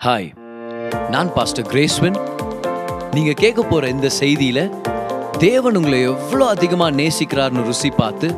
[0.00, 0.28] Hi
[1.14, 2.14] நான் pastor கிரேஸ்வன்
[3.14, 4.62] நீங்கள் கேட்க போகிற இந்த செய்தியில்
[5.38, 8.28] தேவன் உங்களை எவ்வளோ அதிகமாக நேசிக்கிறார்னு ருசி பார்த்து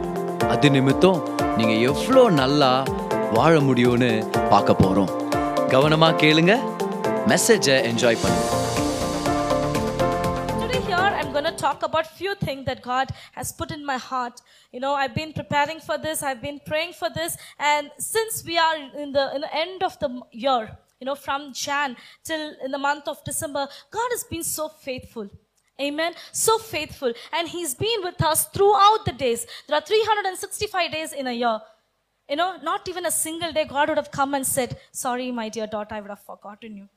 [0.54, 1.20] அது நிமித்தம்
[1.58, 2.72] நீங்கள் எவ்வளோ நல்லா
[3.38, 4.10] வாழ முடியும்னு
[4.50, 5.12] பார்க்க போகிறோம்
[5.74, 6.56] கவனமாக கேளுங்க
[7.32, 8.50] மெசேஜை என்ஜாய் பண்ணுங்க
[11.34, 14.36] going to talk about few things that God has put in my heart.
[14.74, 17.32] You know, I've been preparing for this, I've been praying for this,
[17.70, 20.62] and since we are in the in the end of the year,
[21.02, 25.28] you know, from Jan till in the month of December, God has been so faithful.
[25.80, 26.14] Amen.
[26.30, 27.12] So faithful.
[27.32, 29.44] And He's been with us throughout the days.
[29.66, 31.58] There are 365 days in a year.
[32.30, 35.48] You know, not even a single day God would have come and said, Sorry, my
[35.48, 36.88] dear daughter, I would have forgotten you.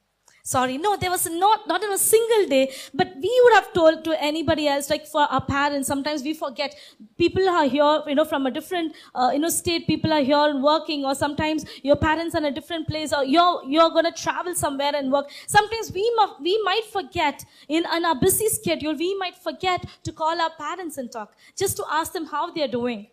[0.47, 0.77] Sorry.
[0.77, 4.23] No, there was not, not in a single day, but we would have told to
[4.23, 6.75] anybody else, like for our parents, sometimes we forget.
[7.17, 10.55] People are here, you know, from a different, uh, you know, state, people are here
[10.61, 14.11] working, or sometimes your parents are in a different place, or you're, you're going to
[14.11, 15.31] travel somewhere and work.
[15.47, 20.11] Sometimes we, mu- we might forget, in, in our busy schedule, we might forget to
[20.11, 23.07] call our parents and talk, just to ask them how they're doing.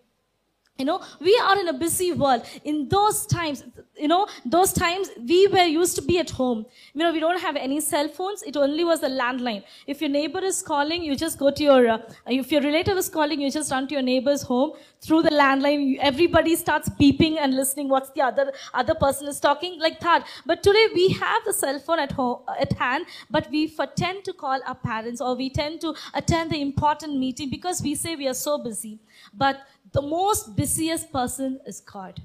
[0.78, 2.44] You know, we are in a busy world.
[2.64, 3.62] In those times,
[3.96, 6.64] you know, those times we were used to be at home.
[6.94, 8.42] You know, we don't have any cell phones.
[8.42, 9.64] It only was a landline.
[9.86, 13.08] If your neighbor is calling, you just go to your, uh, if your relative is
[13.08, 15.98] calling, you just run to your neighbor's home through the landline.
[16.00, 20.26] Everybody starts beeping and listening what's the other, other person is talking like that.
[20.46, 24.32] But today we have the cell phone at home, at hand, but we tend to
[24.32, 28.26] call our parents or we tend to attend the important meeting because we say we
[28.26, 29.00] are so busy.
[29.34, 29.60] But
[29.92, 32.20] the most busiest person is God.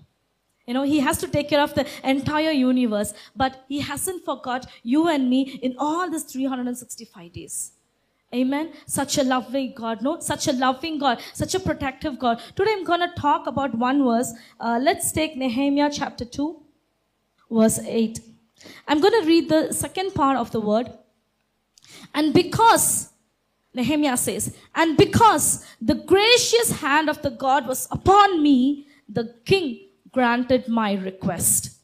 [0.68, 4.68] You know, He has to take care of the entire universe, but He hasn't forgot
[4.84, 7.72] you and me in all these 365 days.
[8.36, 8.74] Amen.
[8.86, 10.20] Such a loving God, no?
[10.20, 12.42] Such a loving God, such a protective God.
[12.56, 14.34] Today I'm going to talk about one verse.
[14.60, 16.62] Uh, let's take Nehemiah chapter 2,
[17.50, 18.20] verse 8.
[18.86, 20.92] I'm going to read the second part of the word.
[22.14, 23.14] And because,
[23.74, 29.87] Nehemiah says, and because the gracious hand of the God was upon me, the king
[30.12, 31.78] granted my request.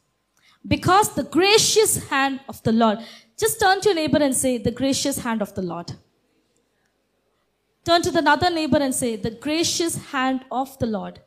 [0.66, 3.00] Because the gracious hand of the Lord.
[3.38, 5.91] Just turn to your neighbor and say, the gracious hand of the Lord.
[7.83, 11.19] Turn to the other neighbor and say, the gracious hand of the Lord.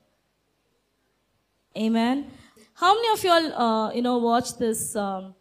[1.77, 2.31] Amen.
[2.75, 5.35] How many of you all, uh, you know, watch this um,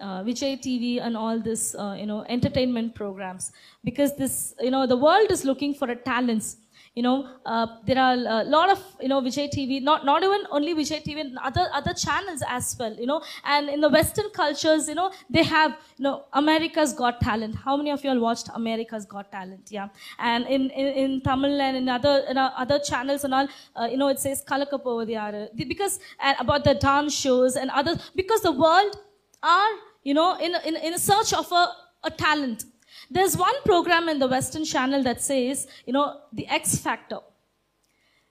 [0.00, 3.52] uh, Vijay TV and all this, uh, you know, entertainment programs?
[3.84, 6.56] Because this, you know, the world is looking for a talents.
[6.94, 10.42] You know, uh, there are a lot of, you know, Vijay TV, not, not even
[10.50, 13.22] only Vijay TV, and other, other channels as well, you know.
[13.44, 17.54] And in the Western cultures, you know, they have, you know, America's Got Talent.
[17.54, 19.68] How many of you all watched America's Got Talent?
[19.70, 19.88] Yeah.
[20.18, 23.88] And in, in, in Tamil and in other, in uh, other channels and all, uh,
[23.90, 25.48] you know, it says Kalakapovadiyara.
[25.56, 28.98] Because, and about the dance shows and others, because the world
[29.42, 29.70] are,
[30.02, 31.68] you know, in, in, in search of a,
[32.04, 32.64] a talent.
[33.12, 37.18] There's one program in the Western channel that says, you know, the X Factor.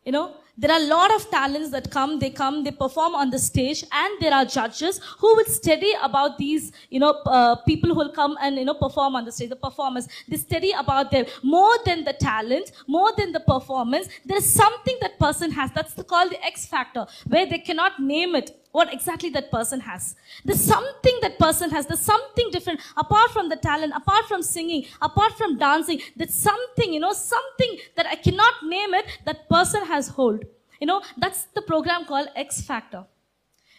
[0.03, 3.29] You know, there are a lot of talents that come, they come, they perform on
[3.29, 7.91] the stage, and there are judges who will study about these, you know, uh, people
[7.91, 10.07] who will come and, you know, perform on the stage, the performers.
[10.27, 14.07] They study about them more than the talent, more than the performance.
[14.25, 15.71] There is something that person has.
[15.71, 20.15] That's called the X factor, where they cannot name it what exactly that person has.
[20.45, 21.85] There's something that person has.
[21.85, 26.01] There's something different apart from the talent, apart from singing, apart from dancing.
[26.15, 30.45] There's something, you know, something that I cannot name it that person has hold.
[30.79, 33.05] You know, that's the program called X Factor.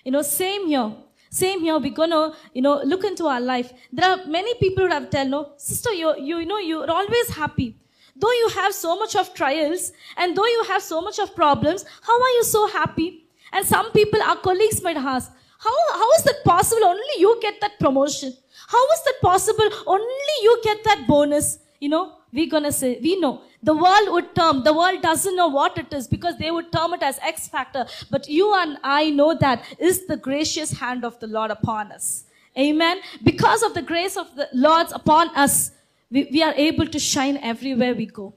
[0.05, 0.93] You know, same here.
[1.31, 1.79] Same here.
[1.79, 3.73] We're gonna, you know, look into our life.
[3.93, 7.31] There are many people who have tell, no, sister, you, you, you know, you're always
[7.31, 7.77] happy.
[8.15, 11.85] Though you have so much of trials and though you have so much of problems,
[12.03, 13.22] how are you so happy?
[13.53, 16.85] And some people, our colleagues might ask, how, how is that possible?
[16.85, 18.35] Only you get that promotion.
[18.67, 19.69] How is that possible?
[19.87, 21.59] Only you get that bonus.
[21.79, 23.43] You know, we're gonna say, we know.
[23.63, 26.95] The world would term, the world doesn't know what it is because they would term
[26.95, 27.87] it as X factor.
[28.11, 32.25] But you and I know that is the gracious hand of the Lord upon us.
[32.59, 32.99] Amen.
[33.23, 35.71] Because of the grace of the Lord's upon us,
[36.11, 38.35] we, we are able to shine everywhere we go.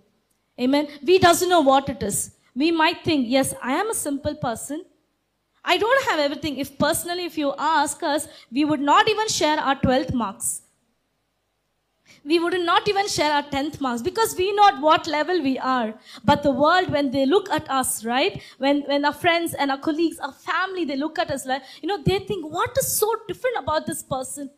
[0.60, 0.88] Amen.
[1.04, 2.32] We doesn't know what it is.
[2.56, 4.86] We might think, yes, I am a simple person.
[5.66, 6.58] I don't have everything.
[6.58, 10.62] If personally, if you ask us, we would not even share our 12th marks.
[12.24, 15.60] We would not even share our 10th marks because we know at what level we
[15.60, 15.94] are.
[16.24, 18.42] But the world, when they look at us, right?
[18.58, 21.88] When, when our friends and our colleagues, our family, they look at us like, you
[21.88, 24.50] know, they think, what is so different about this person?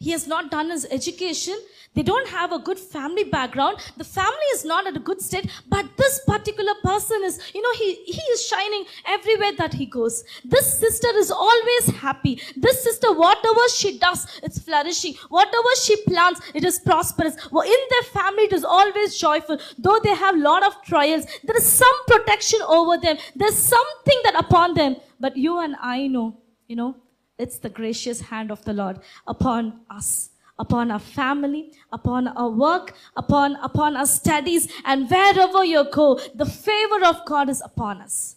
[0.00, 1.56] He has not done his education.
[1.94, 3.76] They don't have a good family background.
[3.98, 7.72] The family is not at a good state but this particular person is you know
[7.74, 10.24] he he is shining everywhere that he goes.
[10.42, 12.40] This sister is always happy.
[12.56, 15.16] This sister whatever she does it's flourishing.
[15.28, 17.36] Whatever she plants it is prosperous.
[17.52, 19.58] In their family it is always joyful.
[19.76, 23.18] Though they have lot of trials there is some protection over them.
[23.36, 24.96] There's something that upon them.
[25.22, 26.96] But you and i know you know
[27.40, 32.94] it's the gracious hand of the Lord upon us, upon our family, upon our work,
[33.16, 38.36] upon, upon our studies, and wherever you go, the favor of God is upon us.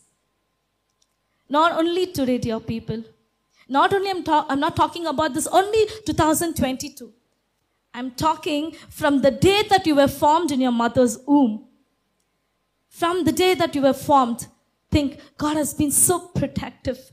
[1.50, 3.04] Not only today, dear people.
[3.68, 7.14] Not only I'm, ta- I'm not talking about this only 2022.
[7.94, 11.68] I'm talking from the day that you were formed in your mother's womb.
[12.90, 14.48] From the day that you were formed,
[14.90, 17.13] think God has been so protective.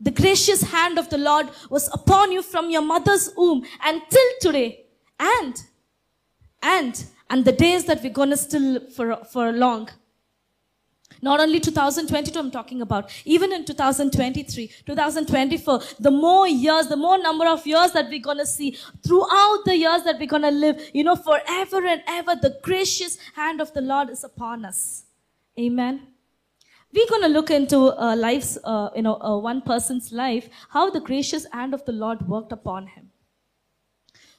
[0.00, 4.84] The gracious hand of the Lord was upon you from your mother's womb until today.
[5.18, 5.62] And,
[6.62, 9.88] and, and the days that we're going to still for, for long.
[11.22, 17.16] Not only 2022 I'm talking about, even in 2023, 2024, the more years, the more
[17.16, 20.50] number of years that we're going to see throughout the years that we're going to
[20.50, 25.04] live, you know, forever and ever, the gracious hand of the Lord is upon us.
[25.58, 26.06] Amen
[26.96, 30.88] we're going to look into uh, lives, uh, you know, uh, one person's life, how
[30.88, 33.10] the gracious hand of the Lord worked upon him.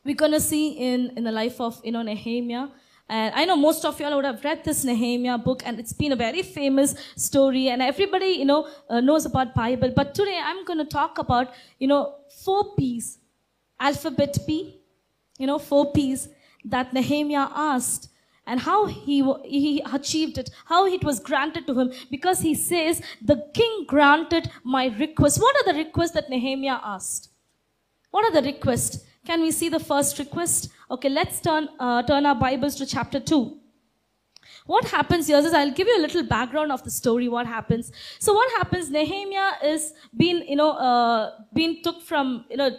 [0.04, 2.69] We're going to see in, in the life of, you know, Nehemiah.
[3.09, 6.13] And I know most of y'all would have read this Nehemiah book, and it's been
[6.13, 9.94] a very famous story, and everybody, you know, uh, knows about Bible.
[9.95, 13.19] But today I'm going to talk about, you know, four P's,
[13.80, 14.81] alphabet P,
[15.38, 16.27] you know, four P's
[16.65, 18.10] that Nehemiah asked
[18.48, 23.02] and how he, he achieved it, how it was granted to him, because he says,
[23.22, 25.40] The king granted my request.
[25.40, 27.30] What are the requests that Nehemiah asked?
[28.10, 29.06] What are the requests?
[29.26, 30.70] Can we see the first request?
[30.90, 33.60] Okay, let's turn, uh, turn our Bibles to chapter 2.
[34.66, 37.28] What happens here is I'll give you a little background of the story.
[37.28, 37.92] What happens?
[38.20, 38.90] So what happens?
[38.90, 42.72] Nehemiah is being, you know, uh, being took from, you know,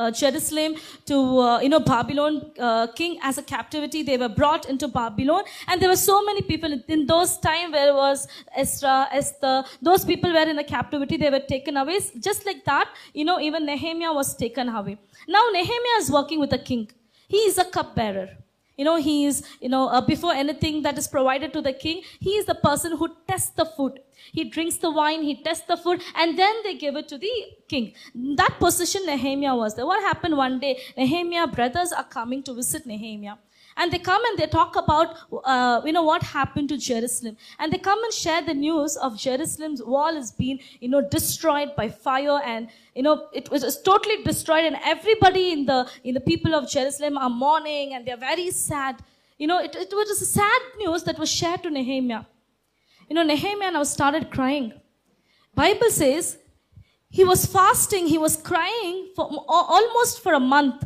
[0.00, 0.74] uh, Jerusalem
[1.10, 1.16] to
[1.46, 4.02] uh, you know Babylon uh, king as a captivity.
[4.10, 7.94] They were brought into Babylon, and there were so many people in those time where
[7.94, 8.26] was
[8.64, 9.56] Ezra, Esther.
[9.90, 11.16] Those people were in a captivity.
[11.24, 11.98] They were taken away.
[12.28, 14.98] Just like that, you know, even Nehemiah was taken away.
[15.28, 16.88] Now Nehemiah is working with the king.
[17.28, 18.28] He is a cupbearer.
[18.80, 22.00] You know, he is, you know, uh, before anything that is provided to the king,
[22.18, 24.00] he is the person who tests the food.
[24.32, 27.30] He drinks the wine, he tests the food, and then they give it to the
[27.68, 27.92] king.
[28.36, 29.86] That position Nehemiah was there.
[29.86, 30.80] What happened one day?
[30.96, 33.36] Nehemiah brothers are coming to visit Nehemiah.
[33.76, 37.36] And they come and they talk about, uh, you know, what happened to Jerusalem.
[37.58, 41.70] And they come and share the news of Jerusalem's wall has been, you know, destroyed
[41.76, 44.64] by fire and, you know, it was totally destroyed.
[44.64, 48.96] And everybody in the, in the people of Jerusalem are mourning and they're very sad.
[49.38, 52.24] You know, it, it was a sad news that was shared to Nehemiah.
[53.10, 54.72] You know, Nehemiah now started crying.
[55.52, 56.38] Bible says
[57.10, 60.84] he was fasting, he was crying for almost for a month.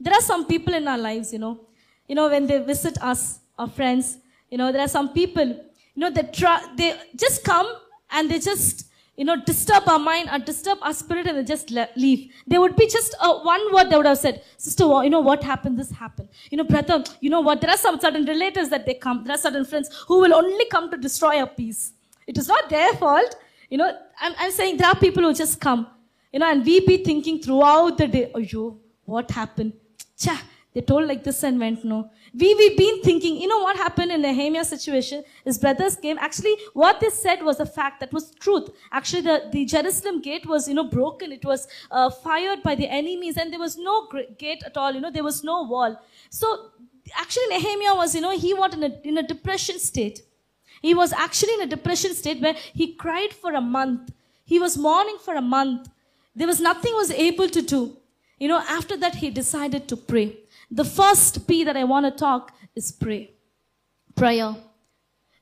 [0.00, 1.68] There are some people in our lives, you know,
[2.08, 4.18] you know, when they visit us, our friends,
[4.50, 7.68] you know, there are some people, you know, they try, they just come
[8.10, 8.89] and they just,
[9.20, 12.32] you know, disturb our mind or disturb our spirit and they just leave.
[12.46, 15.44] There would be just uh, one word they would have said, sister, you know, what
[15.44, 15.78] happened?
[15.78, 16.30] This happened.
[16.50, 17.60] You know, brother, you know what?
[17.60, 19.24] There are some certain relatives that they come.
[19.24, 21.92] There are certain friends who will only come to destroy our peace.
[22.26, 23.36] It is not their fault.
[23.68, 25.86] You know, I'm, I'm saying there are people who just come,
[26.32, 29.74] you know, and we be thinking throughout the day, oh, yo, what happened?
[30.16, 32.10] Cha, they told like this and went no.
[32.32, 35.24] We, we've been thinking, you know what happened in Nehemiah's situation?
[35.44, 36.16] His brothers came.
[36.18, 38.00] Actually, what they said was a fact.
[38.00, 38.70] That was truth.
[38.92, 41.32] Actually, the, the Jerusalem gate was, you know, broken.
[41.32, 44.08] It was uh, fired by the enemies and there was no
[44.38, 44.92] gate at all.
[44.92, 46.00] You know, there was no wall.
[46.30, 46.70] So
[47.16, 50.22] actually Nehemiah was, you know, he was in a, in a depression state.
[50.82, 54.12] He was actually in a depression state where he cried for a month.
[54.44, 55.88] He was mourning for a month.
[56.34, 57.96] There was nothing was able to do.
[58.38, 60.38] You know, after that, he decided to pray.
[60.70, 63.32] The first P that I want to talk is pray.
[64.14, 64.54] Prayer.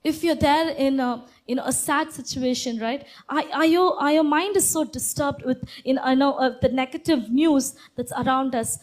[0.03, 3.05] If you're there in a, in a sad situation, right?
[3.29, 6.69] Are, are, you, are your mind is so disturbed with, in, I know, uh, the
[6.69, 8.79] negative news that's around us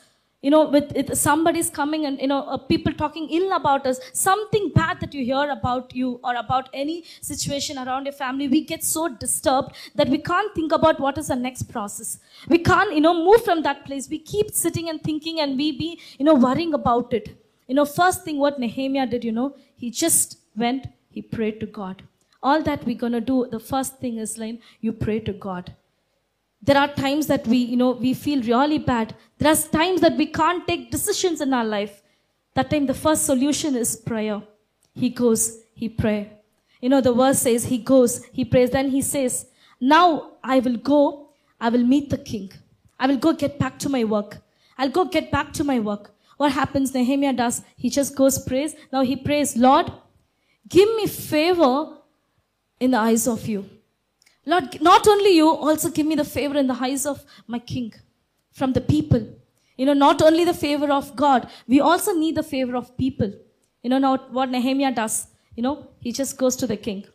[0.46, 4.00] you know, with it, somebody's coming and, you know, uh, people talking ill about us,
[4.14, 8.62] something bad that you hear about you or about any situation around your family, we
[8.64, 12.20] get so disturbed that we can't think about what is the next process.
[12.48, 14.08] We can't, you know, move from that place.
[14.08, 17.36] We keep sitting and thinking and we be, you know, worrying about it.
[17.68, 21.66] You know, first thing what Nehemiah did, you know, he just went, he prayed to
[21.66, 22.04] God.
[22.44, 25.74] All that we're going to do, the first thing is like, you pray to God.
[26.66, 29.16] There are times that we, you know, we feel really bad.
[29.38, 32.02] There are times that we can't take decisions in our life.
[32.56, 34.42] That time, the first solution is prayer.
[34.94, 36.32] He goes, he pray.
[36.82, 38.72] You know, the verse says, he goes, he prays.
[38.72, 39.46] Then he says,
[39.80, 41.30] now I will go,
[41.60, 42.52] I will meet the king.
[43.00, 44.38] I will go get back to my work.
[44.78, 46.14] I'll go get back to my work.
[46.38, 46.94] What happens?
[46.94, 47.62] Nehemiah does.
[47.78, 48.76] He just goes prays.
[48.92, 49.92] Now he prays, Lord,
[50.68, 51.98] give me favor
[52.80, 53.70] in the eyes of you.
[54.46, 57.94] Lord, not only you, also give me the favor in the eyes of my king
[58.52, 59.28] from the people.
[59.78, 63.34] You know, not only the favor of God, we also need the favor of people.
[63.82, 67.06] You know, now what Nehemiah does, you know, he just goes to the king.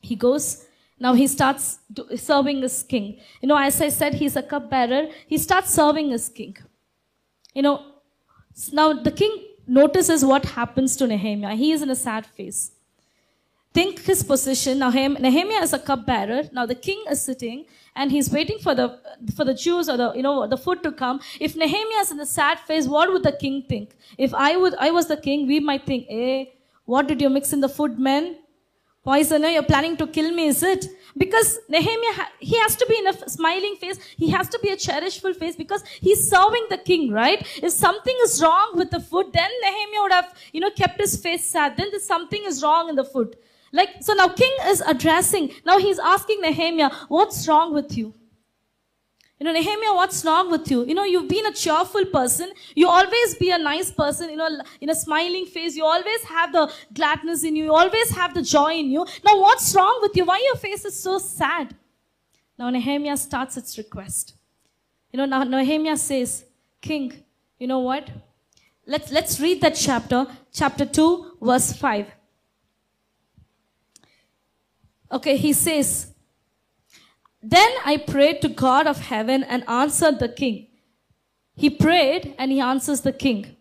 [0.00, 0.66] He goes,
[0.98, 1.78] now he starts
[2.16, 3.20] serving his king.
[3.40, 5.08] You know, as I said, he's a cupbearer.
[5.26, 6.56] He starts serving his king.
[7.54, 7.84] You know,
[8.72, 11.54] now the king notices what happens to Nehemiah.
[11.54, 12.72] He is in a sad phase.
[13.72, 14.78] Think his position.
[14.80, 16.42] Now Hem- Nehemiah is a cupbearer.
[16.52, 18.98] Now the king is sitting and he's waiting for the
[19.36, 21.20] for the Jews or the you know the food to come.
[21.38, 23.96] If Nehemiah is in a sad face, what would the king think?
[24.18, 26.46] If I would I was the king, we might think, eh,
[26.84, 28.36] what did you mix in the food, man?
[29.04, 30.86] Poisoner, you're planning to kill me, is it?
[31.16, 33.98] Because Nehemiah, he has to be in a smiling face.
[34.16, 37.40] He has to be a cherishful face because he's serving the king, right?
[37.62, 41.16] If something is wrong with the food, then Nehemiah would have, you know, kept his
[41.16, 41.78] face sad.
[41.78, 43.36] Then something is wrong in the food.
[43.72, 45.52] Like, so now king is addressing.
[45.64, 48.14] Now he's asking Nehemiah, what's wrong with you?
[49.38, 50.84] You know, Nehemiah, what's wrong with you?
[50.84, 52.52] You know, you've been a cheerful person.
[52.74, 55.76] You always be a nice person, you know, in a smiling face.
[55.76, 57.64] You always have the gladness in you.
[57.64, 59.06] You always have the joy in you.
[59.24, 60.26] Now, what's wrong with you?
[60.26, 61.74] Why your face is so sad?
[62.58, 64.34] Now, Nehemiah starts its request.
[65.10, 66.44] You know, now Nehemiah says,
[66.82, 67.12] King,
[67.58, 68.10] you know what?
[68.86, 72.06] Let's, let's read that chapter, chapter 2, verse 5.
[75.12, 76.14] Okay, he says,
[77.42, 80.68] then I prayed to God of heaven and answered the king.
[81.56, 83.56] He prayed and he answers the king.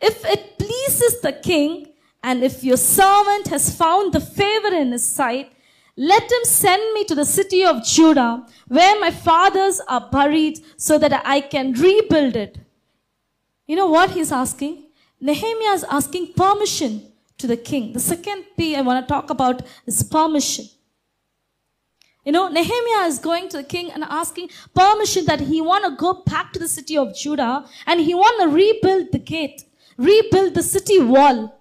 [0.00, 5.06] If it pleases the king, and if your servant has found the favor in his
[5.06, 5.52] sight,
[5.96, 10.98] let him send me to the city of Judah, where my fathers are buried, so
[10.98, 12.58] that I can rebuild it.
[13.66, 14.86] You know what he's asking?
[15.20, 17.92] Nehemiah is asking permission to the king.
[17.92, 20.66] The second P I want to talk about is permission.
[22.24, 25.90] You know, Nehemiah is going to the king and asking permission that he want to
[25.94, 29.64] go back to the city of Judah and he want to rebuild the gate,
[29.98, 31.60] rebuild the city wall.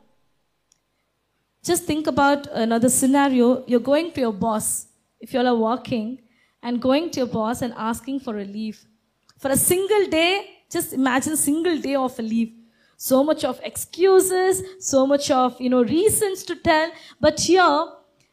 [1.63, 3.65] Just think about another scenario.
[3.67, 4.87] You're going to your boss,
[5.19, 6.21] if you're working,
[6.61, 8.85] and going to your boss and asking for a leave.
[9.37, 12.53] For a single day, just imagine a single day of a leave.
[12.97, 16.91] So much of excuses, so much of, you know, reasons to tell.
[17.19, 17.85] But here,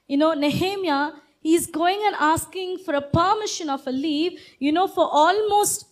[0.06, 4.86] you know, Nehemiah, he's going and asking for a permission of a leave, you know,
[4.86, 5.86] for almost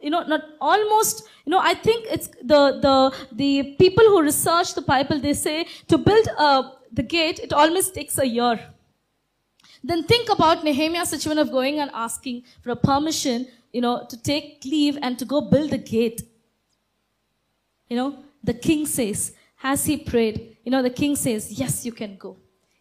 [0.00, 4.74] you know not almost you know i think it's the the the people who research
[4.74, 8.60] the bible they say to build uh, the gate it almost takes a year
[9.82, 14.16] then think about nehemiah's situation of going and asking for a permission you know to
[14.22, 16.22] take leave and to go build the gate
[17.88, 21.92] you know the king says has he prayed you know the king says yes you
[21.92, 22.36] can go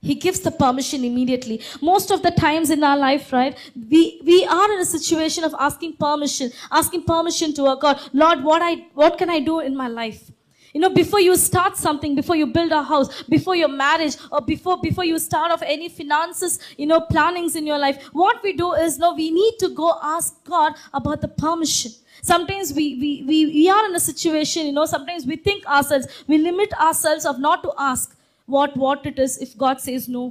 [0.05, 1.61] he gives the permission immediately.
[1.81, 3.57] Most of the times in our life, right,
[3.89, 7.99] we, we are in a situation of asking permission, asking permission to our God.
[8.13, 10.31] Lord, what I, what can I do in my life?
[10.75, 14.41] You know, before you start something, before you build a house, before your marriage, or
[14.41, 18.53] before, before you start off any finances, you know, plannings in your life, what we
[18.53, 21.93] do is, no, we need to go ask God about the permission.
[22.25, 26.07] Sometimes we, we, we, we are in a situation, you know, sometimes we think ourselves,
[26.27, 28.15] we limit ourselves of not to ask
[28.45, 30.23] what what it is if god says no.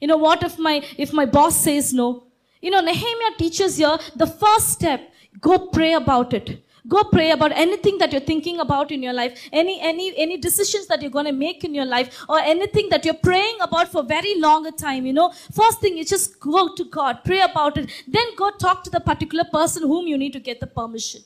[0.00, 2.24] You know what if my if my boss says no?
[2.60, 5.08] You know nehemiah teaches here the first step
[5.40, 6.60] go pray about it.
[6.88, 10.86] Go pray about anything that you're thinking about in your life any any any decisions
[10.88, 14.02] that you're going to make in your life or anything that you're praying about for
[14.02, 15.28] very long a time you know.
[15.60, 17.90] First thing is just go to god pray about it.
[18.06, 21.22] Then go talk to the particular person whom you need to get the permission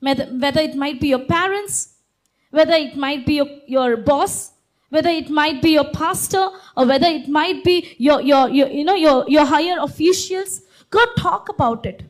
[0.00, 1.94] whether, it might be your parents
[2.50, 4.52] whether it might be your, your boss
[4.90, 8.84] whether it might be your pastor or whether it might be your, your, your you
[8.84, 12.04] know your, your higher officials go talk about it.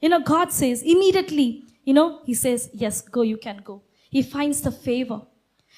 [0.00, 3.82] You know god says immediately you know he says yes go you can go.
[4.10, 5.22] He finds the favor.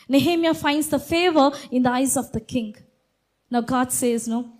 [0.08, 2.76] Nehemiah finds the favor in the eyes of the king.
[3.50, 4.52] Now god says no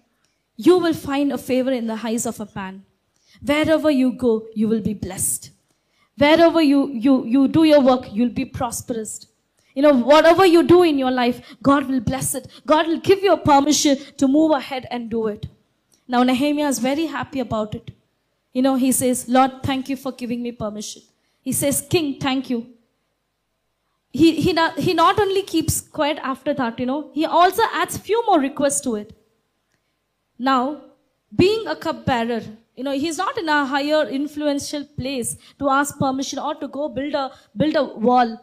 [0.57, 2.85] you will find a favor in the eyes of a man.
[3.41, 5.53] Wherever you go you will be blessed
[6.19, 9.29] wherever you you you do your work you'll be prosperous
[9.79, 12.49] you know, whatever you do in your life, God will bless it.
[12.67, 15.47] God will give you a permission to move ahead and do it.
[16.09, 17.93] Now, Nehemiah is very happy about it.
[18.53, 21.03] You know, he says, Lord, thank you for giving me permission.
[21.43, 22.67] He says, King, thank you.
[24.11, 27.97] He, he, not, he not only keeps quiet after that, you know, he also adds
[27.99, 29.13] few more requests to it.
[30.37, 30.81] Now,
[31.37, 32.43] being a cupbearer,
[32.79, 36.89] you know, he's not in a higher influential place to ask permission or to go
[36.89, 38.41] build a build a wall.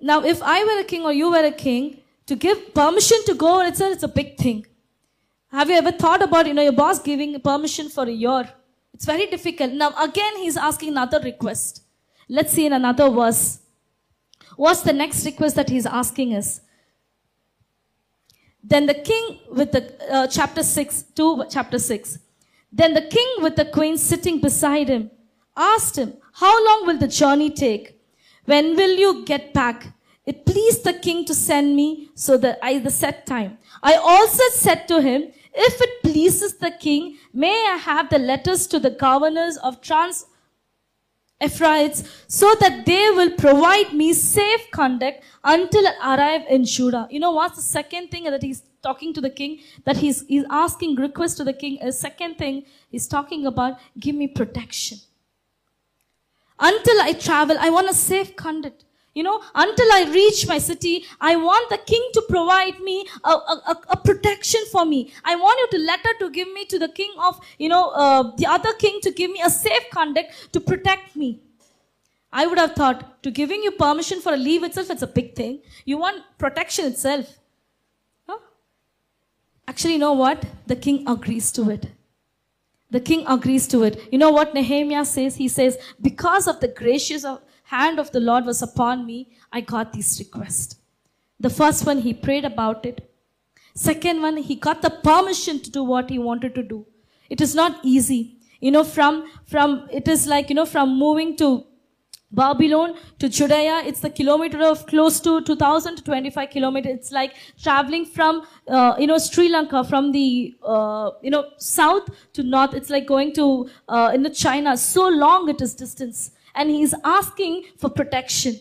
[0.00, 1.86] Now, if I were a king or you were a king,
[2.26, 4.64] to give permission to go itself, it's a big thing.
[5.50, 8.48] Have you ever thought about, you know, your boss giving permission for a year?
[8.94, 9.72] It's very difficult.
[9.72, 11.82] Now, again, he's asking another request.
[12.28, 13.60] Let's see in another verse.
[14.56, 16.60] What's the next request that he's asking us?
[18.62, 19.82] Then the king with the,
[20.12, 22.18] uh, chapter 6, 2, chapter 6.
[22.70, 25.10] Then the king with the queen sitting beside him
[25.56, 28.00] asked him, How long will the journey take?
[28.44, 29.94] When will you get back?
[30.24, 33.58] It pleased the king to send me so that I the set time.
[33.82, 35.22] I also said to him,
[35.54, 40.26] If it pleases the king, may I have the letters to the governors of Trans
[41.40, 47.06] Euphrates so that they will provide me safe conduct until I arrive in Judah.
[47.10, 49.60] You know what's the second thing that he's talking to the king?
[49.84, 51.78] That he's, he's asking request to the king.
[51.82, 54.98] A second thing he's talking about, give me protection.
[56.60, 58.84] Until I travel, I want a safe conduct.
[59.14, 63.30] You know, until I reach my city, I want the king to provide me a,
[63.30, 65.12] a, a- protection for me.
[65.24, 68.36] I want you to letter to give me to the king of, you know, uh,
[68.36, 71.40] the other king to give me a safe conduct to protect me.
[72.32, 75.34] I would have thought to giving you permission for a leave itself, it's a big
[75.34, 75.62] thing.
[75.84, 77.37] You want protection itself.
[79.68, 80.44] Actually, you know what?
[80.66, 81.88] The king agrees to it.
[82.90, 84.08] The king agrees to it.
[84.10, 85.36] You know what Nehemiah says?
[85.36, 87.26] He says, Because of the gracious
[87.64, 90.78] hand of the Lord was upon me, I got this request.
[91.38, 93.12] The first one, he prayed about it.
[93.74, 96.86] Second one, he got the permission to do what he wanted to do.
[97.28, 98.38] It is not easy.
[98.60, 101.66] You know, from, from, it is like, you know, from moving to
[102.30, 106.92] Babylon to Judea, it's the kilometer of close to 2000 to 25 kilometers.
[106.92, 112.08] It's like traveling from, uh, you know, Sri Lanka, from the, uh, you know, south
[112.34, 112.74] to north.
[112.74, 114.76] It's like going to, uh, in the China.
[114.76, 116.32] So long it is distance.
[116.54, 118.56] And he's asking for protection.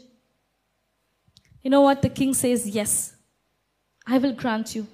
[1.61, 2.01] You know what?
[2.01, 3.15] The king says, yes,
[4.05, 4.87] I will grant you.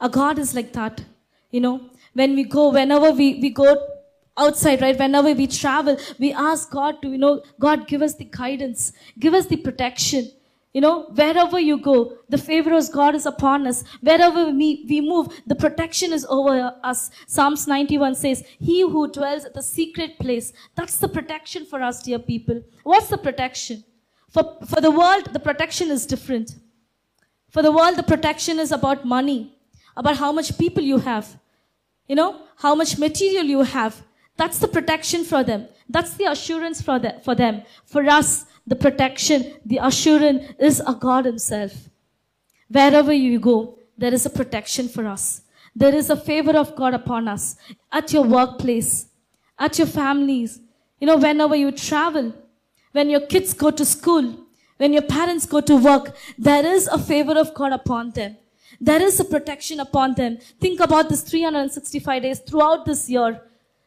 [0.00, 1.04] A God is like that.
[1.50, 3.93] You know, when we go, whenever we, we go
[4.36, 4.98] outside, right?
[4.98, 9.34] Whenever we travel, we ask God to, you know, God give us the guidance, give
[9.34, 10.30] us the protection.
[10.72, 13.84] You know, wherever you go, the favor of God is upon us.
[14.00, 17.12] Wherever we, we move, the protection is over us.
[17.28, 22.02] Psalms 91 says, He who dwells at the secret place, that's the protection for us,
[22.02, 22.60] dear people.
[22.82, 23.84] What's the protection?
[24.30, 26.56] For, for the world, the protection is different.
[27.50, 29.56] For the world, the protection is about money,
[29.96, 31.38] about how much people you have,
[32.08, 34.02] you know, how much material you have.
[34.36, 35.68] That's the protection for them.
[35.88, 37.62] That's the assurance for, the, for them.
[37.86, 41.72] For us, the protection, the assurance is a God Himself.
[42.68, 45.42] Wherever you go, there is a protection for us.
[45.76, 47.56] There is a favor of God upon us
[47.92, 49.06] at your workplace,
[49.58, 50.60] at your families,
[51.00, 52.32] you know, whenever you travel,
[52.92, 54.46] when your kids go to school,
[54.78, 58.36] when your parents go to work, there is a favor of God upon them.
[58.80, 60.38] There is a protection upon them.
[60.60, 63.40] Think about this 365 days throughout this year.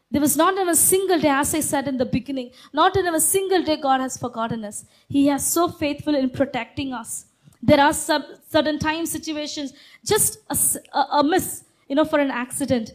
[0.09, 3.07] There was not in a single day, as I said in the beginning, not in
[3.07, 4.85] a single day God has forgotten us.
[5.09, 7.25] He has so faithful in protecting us.
[7.61, 9.73] There are some certain time situations,
[10.05, 10.39] just
[10.93, 12.91] a miss, you know, for an accident.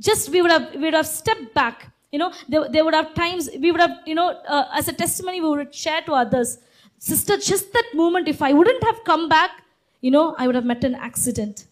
[0.00, 1.92] Just we would have, we would have stepped back.
[2.12, 4.92] You know, there, there would have times we would have, you know, uh, as a
[4.92, 6.58] testimony we would share to others.
[6.98, 9.62] Sister, just that moment, if I wouldn't have come back,
[10.00, 11.66] you know, I would have met an accident.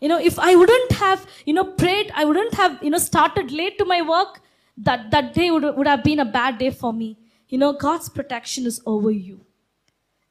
[0.00, 3.52] You know, if I wouldn't have, you know, prayed, I wouldn't have, you know, started
[3.52, 4.40] late to my work,
[4.78, 7.18] that, that day would, would have been a bad day for me.
[7.48, 9.44] You know, God's protection is over you.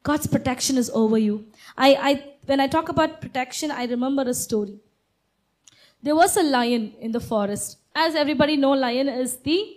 [0.01, 1.45] God's protection is over you.
[1.77, 4.79] I, I, when I talk about protection, I remember a story.
[6.01, 7.77] There was a lion in the forest.
[7.93, 9.75] As everybody know, lion is the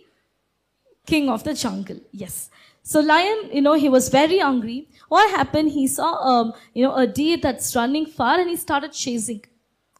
[1.04, 2.00] king of the jungle.
[2.12, 2.48] Yes.
[2.82, 4.88] So lion, you know, he was very hungry.
[5.08, 5.70] What happened?
[5.72, 9.44] He saw, um, you know, a deer that's running far, and he started chasing.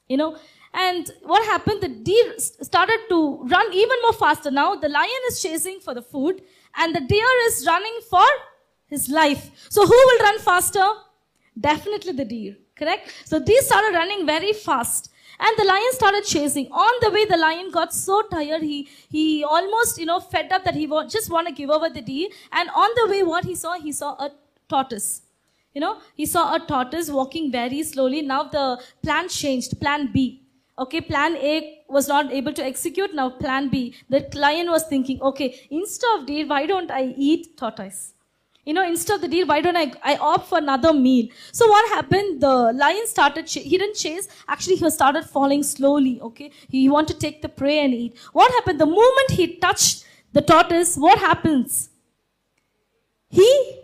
[0.09, 0.37] You know,
[0.75, 1.83] and what happened?
[1.83, 4.51] The deer started to run even more faster.
[4.51, 6.43] Now the lion is chasing for the food,
[6.77, 8.27] and the deer is running for
[8.87, 9.51] his life.
[9.69, 10.87] So who will run faster?
[11.59, 12.57] Definitely the deer.
[12.75, 13.13] Correct.
[13.25, 15.11] So these started running very fast.
[15.39, 16.69] And the lion started chasing.
[16.71, 20.63] On the way, the lion got so tired, he, he almost, you know, fed up
[20.65, 22.29] that he just want to give over the deer.
[22.53, 23.75] And on the way, what he saw?
[23.75, 24.31] He saw a
[24.69, 25.23] tortoise.
[25.75, 28.23] You know, he saw a tortoise walking very slowly.
[28.23, 30.43] Now the plan changed, plan B.
[30.79, 33.95] Okay, plan A was not able to execute, now plan B.
[34.09, 38.15] The lion was thinking, okay, instead of deer, why don't I eat tortoise?
[38.65, 41.29] You know, instead of the deer, why don't I, I opt for another meal?
[41.53, 42.41] So what happened?
[42.41, 46.53] The lion started, he didn't chase, actually he started falling slowly, okay?
[46.69, 48.17] He wanted to take the prey and eat.
[48.33, 48.81] What happened?
[48.81, 51.91] The moment he touched the tortoise, what happens?
[53.29, 53.82] He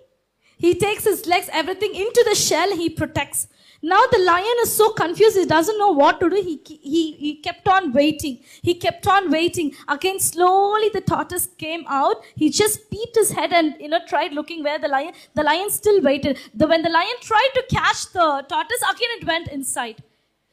[0.59, 3.49] he takes his legs, everything into the shell, he protects.
[3.81, 6.35] Now the lion is so confused, he doesn't know what to do.
[6.35, 8.41] He, he, he kept on waiting.
[8.61, 9.73] He kept on waiting.
[9.87, 12.25] Again, slowly the tortoise came out.
[12.35, 15.71] He just peeped his head and, you know, tried looking where the lion, the lion
[15.71, 16.39] still waited.
[16.55, 20.03] The, when the lion tried to catch the tortoise, again it went inside.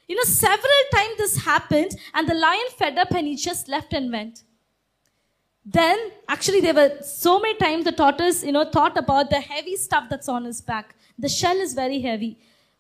[0.08, 3.92] You know, several times this happened and the lion fed up and he just left
[3.92, 4.44] and went.
[5.66, 9.76] Then, actually, there were so many times the tortoise, you know, thought about the heavy
[9.76, 10.96] stuff that's on his back.
[11.18, 12.38] The shell is very heavy.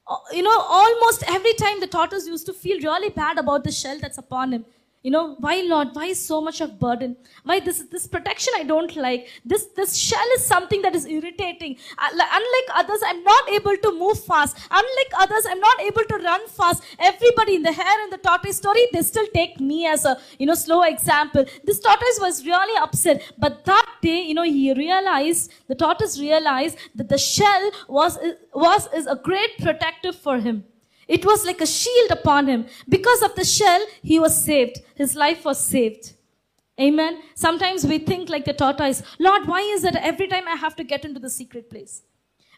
[0.07, 3.71] Uh, You know, almost every time the tortoise used to feel really bad about the
[3.71, 4.65] shell that's upon him.
[5.05, 5.89] You know, why Lord?
[5.93, 7.15] Why so much of burden?
[7.49, 9.27] Why this this protection I don't like?
[9.51, 11.75] This this shell is something that is irritating.
[11.99, 14.57] Uh, Unlike others, I'm not able to move fast.
[14.79, 16.81] Unlike others, I'm not able to run fast.
[16.97, 20.47] Everybody in the hare and the tortoise story, they still take me as a you
[20.47, 21.45] know slow example.
[21.63, 26.79] This tortoise was really upset, but that day, you know, he realized the tortoise realized
[26.95, 28.17] that the shell was
[28.55, 30.63] was is a great protective for him.
[31.07, 32.65] It was like a shield upon him.
[32.89, 34.79] Because of the shell, he was saved.
[34.95, 36.13] His life was saved.
[36.79, 37.21] Amen.
[37.35, 40.83] Sometimes we think like the tortoise, Lord, why is it every time I have to
[40.83, 42.01] get into the secret place?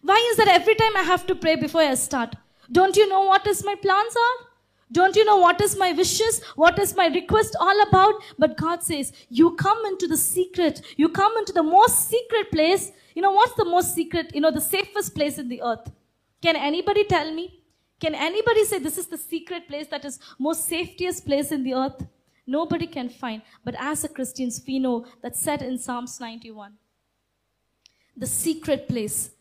[0.01, 2.35] Why is that every time I have to pray before I start?
[2.71, 4.47] Don't you know what is my plans are?
[4.91, 6.41] Don't you know what is my wishes?
[6.55, 8.15] What is my request all about?
[8.39, 10.81] But God says, you come into the secret.
[10.95, 12.91] You come into the most secret place.
[13.13, 14.33] You know, what's the most secret?
[14.33, 15.91] You know, the safest place in the earth.
[16.41, 17.56] Can anybody tell me?
[17.99, 21.73] Can anybody say this is the secret place that is most safetiest place in the
[21.73, 22.05] earth?
[22.45, 23.41] Nobody can find.
[23.63, 26.73] But as a Christians, we know that's said in Psalms 91.
[28.15, 29.31] The secret place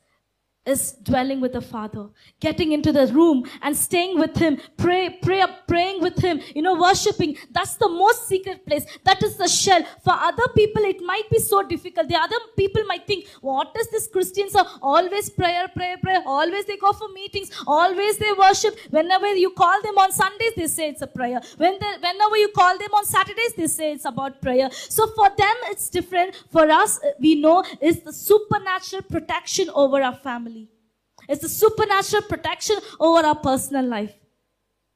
[0.66, 2.08] is dwelling with the Father,
[2.40, 6.74] getting into the room and staying with Him, pray, pray, praying with Him, you know,
[6.74, 7.36] worshiping.
[7.50, 8.84] That's the most secret place.
[9.04, 9.82] That is the shell.
[10.02, 12.08] For other people, it might be so difficult.
[12.08, 16.22] The other people might think, what is this Christians are always prayer, prayer, prayer.
[16.26, 17.50] Always they go for meetings.
[17.66, 18.76] Always they worship.
[18.90, 21.40] Whenever you call them on Sundays, they say it's a prayer.
[21.56, 24.68] When they, whenever you call them on Saturdays, they say it's about prayer.
[24.72, 26.34] So for them, it's different.
[26.50, 30.55] For us, we know it's the supernatural protection over our family.
[31.28, 34.14] It's the supernatural protection over our personal life.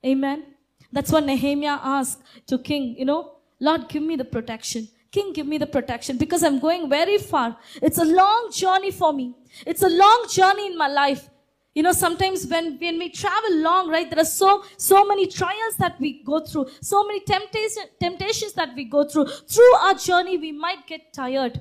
[0.04, 0.44] Amen.
[0.92, 4.88] That's what Nehemiah asked to King, you know, Lord, give me the protection.
[5.12, 7.56] King, give me the protection because I'm going very far.
[7.82, 9.34] It's a long journey for me.
[9.66, 11.28] It's a long journey in my life.
[11.74, 15.76] You know, sometimes when, when we travel long, right, there are so, so many trials
[15.78, 19.26] that we go through, so many temptation, temptations that we go through.
[19.26, 21.60] Through our journey, we might get tired.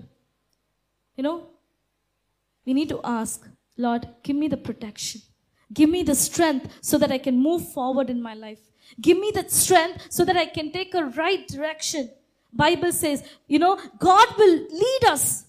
[1.15, 1.47] You know,
[2.65, 3.47] we need to ask,
[3.79, 5.21] Lord, give me the protection.
[5.73, 8.59] Give me the strength so that I can move forward in my life.
[8.99, 12.09] Give me that strength so that I can take a right direction.
[12.51, 15.45] Bible says, you know, God will lead us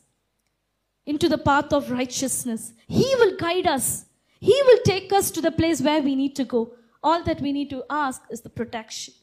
[1.06, 2.72] into the path of righteousness.
[2.86, 4.04] He will guide us.
[4.38, 6.74] He will take us to the place where we need to go.
[7.02, 9.14] All that we need to ask is the protection.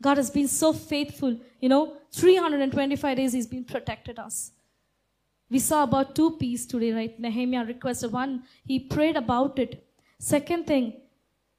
[0.00, 1.38] God has been so faithful.
[1.60, 4.52] You know, 325 days He's been protected us.
[5.54, 7.20] We saw about two P's today, right?
[7.24, 9.72] Nehemiah requested one, he prayed about it.
[10.18, 10.94] Second thing,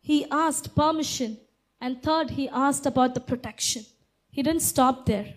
[0.02, 1.38] he asked permission.
[1.80, 3.86] And third, he asked about the protection.
[4.32, 5.36] He didn't stop there.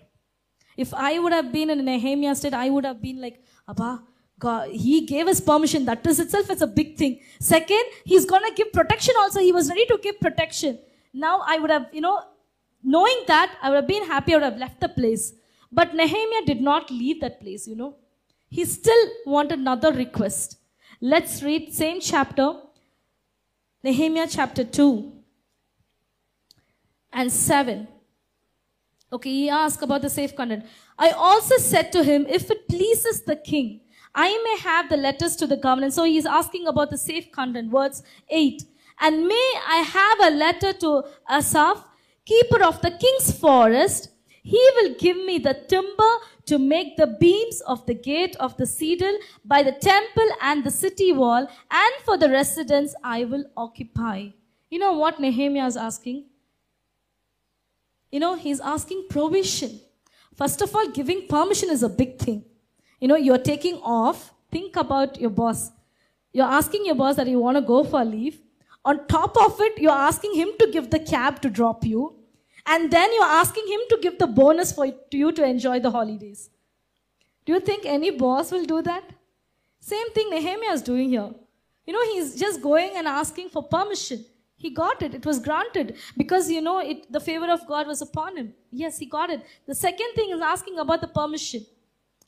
[0.75, 4.03] If I would have been in Nehemiah state, I would have been like, Abba,
[4.37, 5.85] God, he gave us permission.
[5.85, 7.21] That is itself is a big thing.
[7.39, 9.39] Second, he's gonna give protection also.
[9.39, 10.79] He was ready to give protection.
[11.13, 12.19] Now I would have, you know,
[12.83, 15.31] knowing that, I would have been happy, I would have left the place.
[15.71, 17.95] But Nehemiah did not leave that place, you know.
[18.49, 20.57] He still wanted another request.
[21.01, 22.53] Let's read same chapter,
[23.83, 25.13] Nehemiah chapter 2
[27.13, 27.87] and 7.
[29.11, 30.67] Okay, he asked about the safe conduct.
[30.97, 33.81] I also said to him, if it pleases the king,
[34.13, 35.91] I may have the letters to the governor.
[35.91, 38.63] So he's asking about the safe conduct, words 8.
[38.99, 41.85] And may I have a letter to Asaph,
[42.25, 44.09] keeper of the king's forest.
[44.49, 46.13] He will give me the timber
[46.47, 49.11] to make the beams of the gate of the cedar
[49.45, 54.29] by the temple and the city wall, and for the residence I will occupy.
[54.71, 56.25] You know what Nehemiah is asking?
[58.11, 59.79] You know, he's asking provision.
[60.33, 62.43] First of all, giving permission is a big thing.
[62.99, 64.33] You know, you're taking off.
[64.51, 65.71] Think about your boss.
[66.33, 68.41] You're asking your boss that you want to go for leave.
[68.83, 72.18] On top of it, you're asking him to give the cab to drop you.
[72.73, 75.91] And then you're asking him to give the bonus for to you to enjoy the
[75.91, 76.49] holidays.
[77.45, 79.03] Do you think any boss will do that?
[79.79, 81.31] Same thing Nehemiah is doing here.
[81.87, 84.23] You know, he's just going and asking for permission.
[84.55, 85.15] He got it.
[85.15, 88.53] It was granted because you know it, the favor of God was upon him.
[88.71, 89.41] Yes, he got it.
[89.65, 91.65] The second thing is asking about the permission.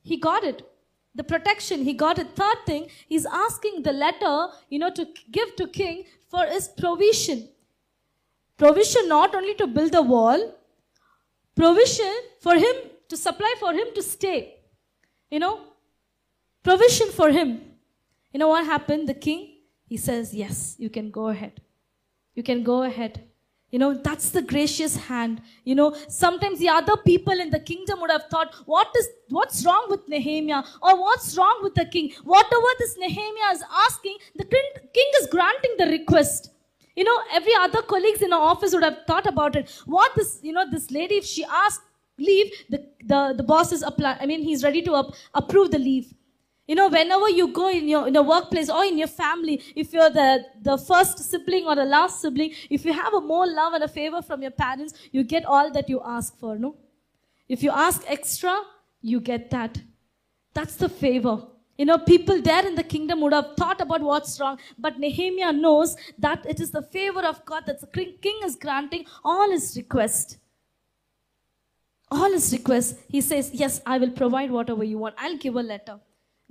[0.01, 0.67] He got it.
[1.13, 2.35] The protection, he got it.
[2.35, 7.49] Third thing, he's asking the letter, you know, to give to king for his provision.
[8.61, 10.41] Provision not only to build the wall,
[11.55, 12.75] provision for him
[13.09, 14.59] to supply for him to stay.
[15.31, 15.61] You know,
[16.61, 17.49] provision for him.
[18.31, 19.09] You know what happened?
[19.09, 19.55] The king,
[19.87, 21.59] he says, Yes, you can go ahead.
[22.35, 23.23] You can go ahead.
[23.71, 25.41] You know, that's the gracious hand.
[25.63, 29.65] You know, sometimes the other people in the kingdom would have thought, what is what's
[29.65, 30.63] wrong with Nehemiah?
[30.83, 32.11] Or what's wrong with the king?
[32.23, 36.50] Whatever this Nehemiah is asking, the king, is granting the request.
[36.95, 39.69] You know, every other colleagues in our office would have thought about it.
[39.85, 41.81] What this, you know, this lady, if she asked
[42.17, 45.79] leave, the, the, the boss is apply, I mean, he's ready to up, approve the
[45.79, 46.13] leave.
[46.67, 49.91] You know, whenever you go in your in a workplace or in your family, if
[49.91, 53.73] you're the, the first sibling or the last sibling, if you have a more love
[53.73, 56.75] and a favor from your parents, you get all that you ask for, no?
[57.49, 58.61] If you ask extra,
[59.01, 59.81] you get that.
[60.53, 61.45] That's the favor.
[61.81, 65.51] You know, people there in the kingdom would have thought about what's wrong, but Nehemiah
[65.51, 67.87] knows that it is the favor of God that the
[68.21, 70.37] king is granting all his request.
[72.11, 72.99] All his requests.
[73.07, 75.15] He says, Yes, I will provide whatever you want.
[75.17, 75.99] I'll give a letter.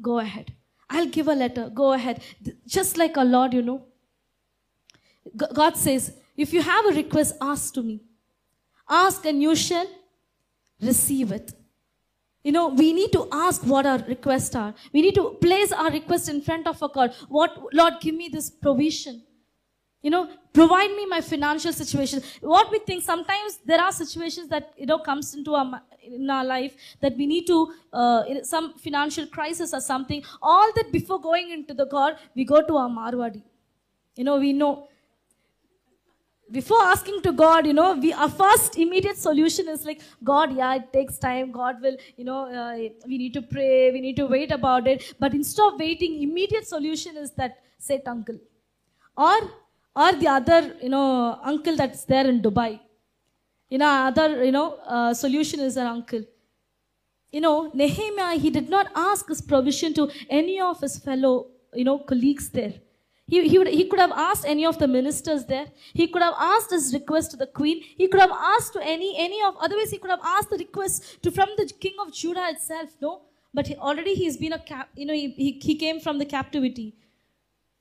[0.03, 0.53] Go ahead.
[0.89, 1.71] I'll give a letter.
[1.71, 2.25] Go ahead.
[2.67, 3.85] Just like our Lord, you know.
[5.37, 8.01] God says, If you have a request, ask to me.
[8.89, 9.87] Ask and you shall
[10.81, 11.53] receive it.
[12.43, 14.75] You know, we need to ask what our requests are.
[14.93, 17.15] We need to place our request in front of a God.
[17.29, 19.23] What, Lord, give me this provision.
[20.03, 22.23] You know, provide me my financial situation.
[22.41, 26.45] What we think sometimes there are situations that you know comes into our in our
[26.45, 30.23] life that we need to uh, some financial crisis or something.
[30.41, 33.43] All that before going into the God, we go to our Marwadi.
[34.17, 34.89] You know, we know
[36.51, 40.75] before asking to God, you know, we our first immediate solution is like, God, yeah,
[40.75, 41.53] it takes time.
[41.53, 45.15] God will, you know, uh, we need to pray, we need to wait about it.
[45.19, 48.39] But instead of waiting, immediate solution is that set uncle,
[49.17, 49.39] or
[49.95, 52.81] or the other, you know, uncle that's there in Dubai.
[53.69, 56.25] You know, other, you know, uh, solution is an uncle.
[57.33, 61.85] You know, Nehemiah, he did not ask his provision to any of his fellow, you
[61.85, 62.75] know, colleagues there.
[63.31, 65.67] He, he, would, he could have asked any of the ministers there.
[65.95, 67.81] He could have asked his request to the queen.
[67.97, 71.23] He could have asked to any, any of, otherwise he could have asked the request
[71.23, 73.23] to from the king of Judah itself, no?
[73.55, 76.25] But he, already he's been a, cap, you know, he, he, he came from the
[76.25, 76.97] captivity.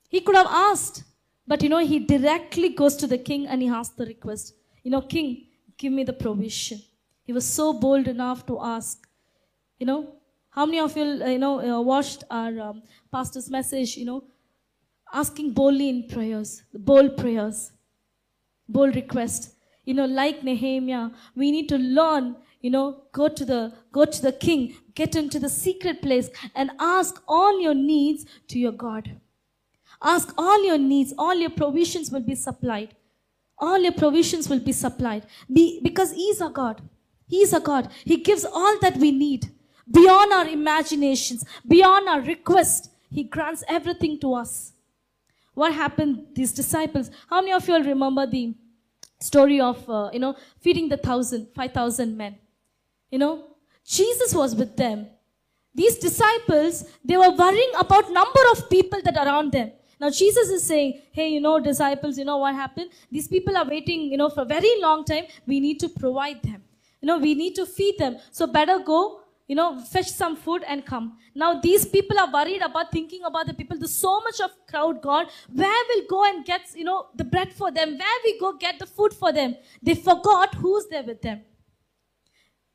[0.08, 1.02] He could have asked,
[1.48, 4.54] but you know, he directly goes to the king and he asks the request.
[4.84, 6.80] You know, king, give me the provision.
[7.24, 9.04] He was so bold enough to ask.
[9.80, 10.14] You know,
[10.50, 14.22] how many of you, uh, you know, uh, watched our um, pastor's message, you know,
[15.12, 17.72] asking boldly in prayers, bold prayers,
[18.68, 19.54] bold requests.
[19.84, 24.22] You know, like Nehemiah, we need to learn, you know, go to the, go to
[24.22, 29.16] the king, get into the secret place and ask all your needs to your God.
[30.02, 32.94] Ask all your needs, all your provisions will be supplied.
[33.58, 35.24] All your provisions will be supplied.
[35.52, 36.80] Be, because He is a God.
[37.26, 37.90] He is a God.
[38.04, 39.50] He gives all that we need
[39.90, 42.90] beyond our imaginations, beyond our request.
[43.10, 44.69] He grants everything to us.
[45.54, 46.26] What happened?
[46.34, 47.10] These disciples.
[47.28, 48.54] How many of you all remember the
[49.20, 52.36] story of uh, you know feeding the thousand, five thousand men?
[53.10, 53.44] You know,
[53.84, 55.06] Jesus was with them.
[55.74, 59.72] These disciples, they were worrying about number of people that are around them.
[60.00, 62.90] Now Jesus is saying, hey, you know, disciples, you know what happened?
[63.12, 65.24] These people are waiting, you know, for a very long time.
[65.46, 66.62] We need to provide them.
[67.00, 68.16] You know, we need to feed them.
[68.30, 71.06] So better go, you know, fetch some food and come.
[71.34, 73.76] Now these people are worried about thinking about the people.
[73.76, 75.26] There's so much of crowd, God.
[75.52, 77.98] Where will go and get, you know, the bread for them?
[77.98, 79.56] Where we go get the food for them?
[79.82, 81.40] They forgot who's there with them.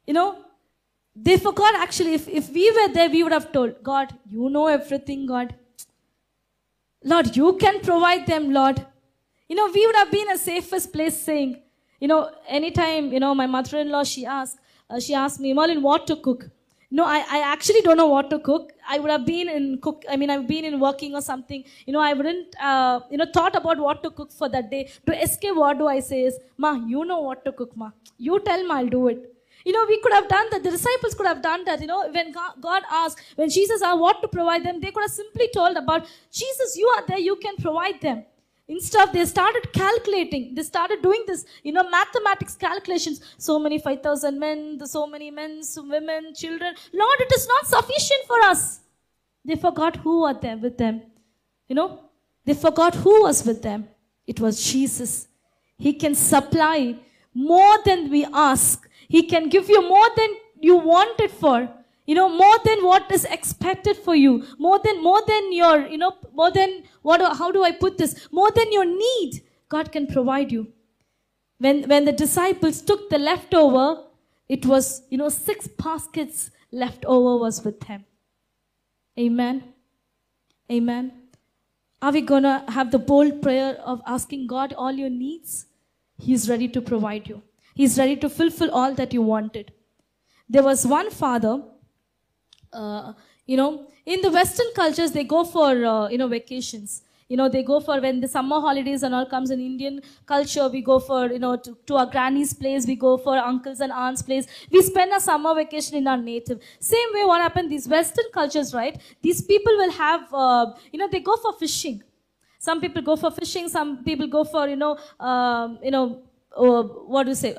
[0.06, 0.44] You know,
[1.16, 4.68] they forgot actually, if, if we were there, we would have told, God, you know
[4.68, 5.56] everything, God.
[7.06, 8.86] Lord, you can provide them, Lord.
[9.48, 11.56] You know, we would have been a safest place saying,
[12.02, 14.58] you know, anytime, you know, my mother-in-law, she asked,
[14.90, 16.50] uh, she asked me, Merline, what to cook?
[16.98, 18.72] No, I, I actually don't know what to cook.
[18.88, 21.64] I would have been in cook, I mean, I've been in working or something.
[21.86, 24.84] You know, I wouldn't, uh, you know, thought about what to cook for that day.
[25.08, 27.90] To escape, what do I say is, Ma, you know what to cook, Ma.
[28.18, 29.20] You tell Ma, I'll do it.
[29.66, 30.64] You know, we could have done that.
[30.64, 31.82] The disciples could have done that.
[31.82, 35.12] You know, when God, asked, when Jesus asked what to provide them, they could have
[35.12, 38.24] simply told about, Jesus, you are there, you can provide them.
[38.68, 43.22] Instead of they started calculating, they started doing this, you know, mathematics calculations.
[43.38, 46.74] So many 5,000 men, so many men, so women, children.
[46.92, 48.80] Lord, it is not sufficient for us.
[49.44, 51.04] They forgot who are there with them.
[51.68, 52.00] You know,
[52.44, 53.88] they forgot who was with them.
[54.26, 55.28] It was Jesus.
[55.78, 56.96] He can supply
[57.34, 58.90] more than we ask.
[59.08, 61.70] He can give you more than you wanted for.
[62.06, 64.46] You know, more than what is expected for you.
[64.60, 68.28] More than more than your, you know, more than what how do I put this?
[68.32, 70.68] More than your need, God can provide you.
[71.58, 74.04] When when the disciples took the leftover,
[74.48, 78.06] it was, you know, six baskets left over was with them.
[79.18, 79.64] Amen.
[80.72, 81.12] Amen.
[82.02, 85.66] Are we going to have the bold prayer of asking God all your needs?
[86.18, 87.42] He's ready to provide you.
[87.74, 89.74] He's ready to fulfill all that you wanted.
[90.48, 91.64] There was one father,
[92.76, 93.14] uh,
[93.46, 97.02] you know, in the Western cultures, they go for, uh, you know, vacations.
[97.28, 100.68] You know, they go for when the summer holidays and all comes in Indian culture,
[100.68, 103.92] we go for, you know, to, to our granny's place, we go for uncles and
[103.92, 104.46] aunts' place.
[104.72, 106.60] We spend a summer vacation in our native.
[106.80, 109.02] Same way, what happened, these Western cultures, right?
[109.24, 112.04] These people will have, uh, you know, they go for fishing.
[112.60, 113.70] Some people go for fishing.
[113.70, 116.22] Some people go for you know, um, you know,
[116.56, 117.54] uh, what do you say?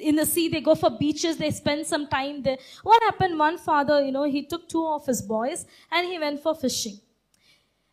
[0.00, 1.36] In the sea, they go for beaches.
[1.36, 2.58] They spend some time there.
[2.82, 3.38] What happened?
[3.38, 7.00] One father, you know, he took two of his boys and he went for fishing.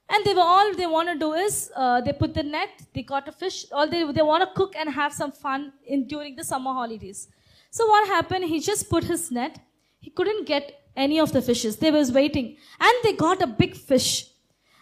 [0.09, 3.03] And they were all they want to do is uh, they put the net, they
[3.03, 6.35] caught a fish, all they they want to cook and have some fun in during
[6.37, 7.27] the summer holidays.
[7.71, 8.45] So what happened?
[8.45, 9.59] He just put his net.
[9.99, 11.75] He couldn't get any of the fishes.
[11.77, 14.29] They was waiting, and they got a big fish.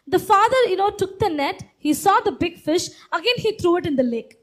[0.07, 1.63] The father, you know, took the net.
[1.79, 2.89] He saw the big fish.
[3.11, 4.37] Again, he threw it in the lake.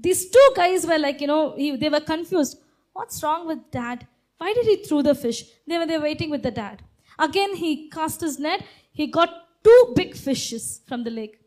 [0.00, 2.58] These two guys were like, you know, he, they were confused.
[2.92, 4.06] What's wrong with dad?
[4.38, 5.44] Why did he throw the fish?
[5.66, 6.82] They were there waiting with the dad.
[7.18, 8.64] Again, he cast his net.
[8.92, 9.30] He got
[9.64, 11.40] two big fishes from the lake.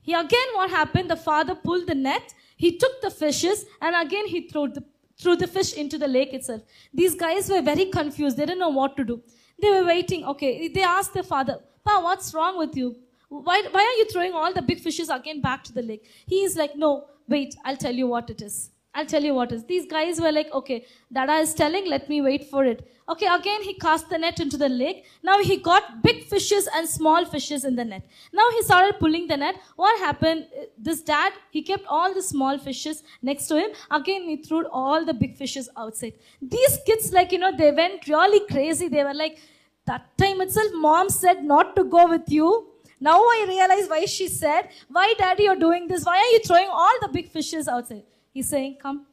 [0.00, 1.10] He again, what happened?
[1.10, 2.34] The father pulled the net.
[2.56, 4.84] He took the fishes and again he threw the
[5.20, 6.62] threw the fish into the lake itself.
[6.94, 8.36] These guys were very confused.
[8.38, 9.22] They didn't know what to do.
[9.60, 10.24] They were waiting.
[10.24, 12.96] Okay, they asked their father, "Pa, what's wrong with you?
[13.28, 16.42] Why, why are you throwing all the big fishes again back to the lake?" He
[16.42, 17.56] is like, "No, wait.
[17.64, 18.70] I'll tell you what it is.
[18.92, 20.84] I'll tell you what is." These guys were like, "Okay,
[21.18, 21.84] Dada is telling.
[21.90, 22.80] Let me wait for it."
[23.12, 24.98] Okay, again he cast the net into the lake.
[25.28, 28.04] Now he got big fishes and small fishes in the net.
[28.32, 29.56] Now he started pulling the net.
[29.74, 30.46] What happened?
[30.78, 33.70] This dad, he kept all the small fishes next to him.
[33.90, 36.14] Again, he threw all the big fishes outside.
[36.40, 38.88] These kids, like, you know, they went really crazy.
[38.88, 39.40] They were like,
[39.86, 42.69] that time itself, mom said not to go with you.
[43.00, 46.04] Now I realize why she said, why daddy you're doing this?
[46.04, 48.02] Why are you throwing all the big fishes outside?
[48.32, 49.06] He's saying, come,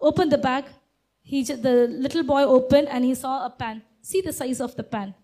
[0.00, 0.64] open the bag.
[1.22, 3.82] He, the little boy opened and he saw a pan.
[4.02, 5.14] See the size of the pan.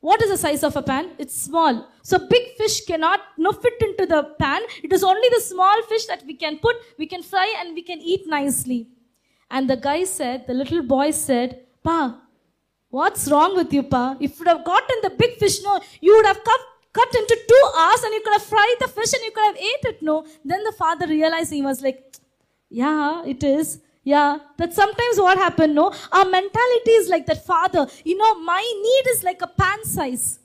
[0.00, 1.12] What is the size of a pan?
[1.18, 1.88] It's small.
[2.02, 4.60] So big fish cannot no fit into the pan.
[4.82, 7.82] It is only the small fish that we can put, we can fry and we
[7.82, 8.88] can eat nicely.
[9.50, 12.20] And the guy said, the little boy said, Pa,
[12.90, 14.16] what's wrong with you, Pa?
[14.20, 16.60] If you would have gotten the big fish, no, you would have cut,
[16.94, 19.56] cut into two hours and you could have fried the fish and you could have
[19.56, 20.26] ate it, no.
[20.44, 22.16] Then the father realized he was like,
[22.70, 23.80] yeah, it is.
[24.04, 25.92] Yeah, that sometimes what happened, no?
[26.12, 30.40] Our mentality is like that, Father, you know, my need is like a pan size.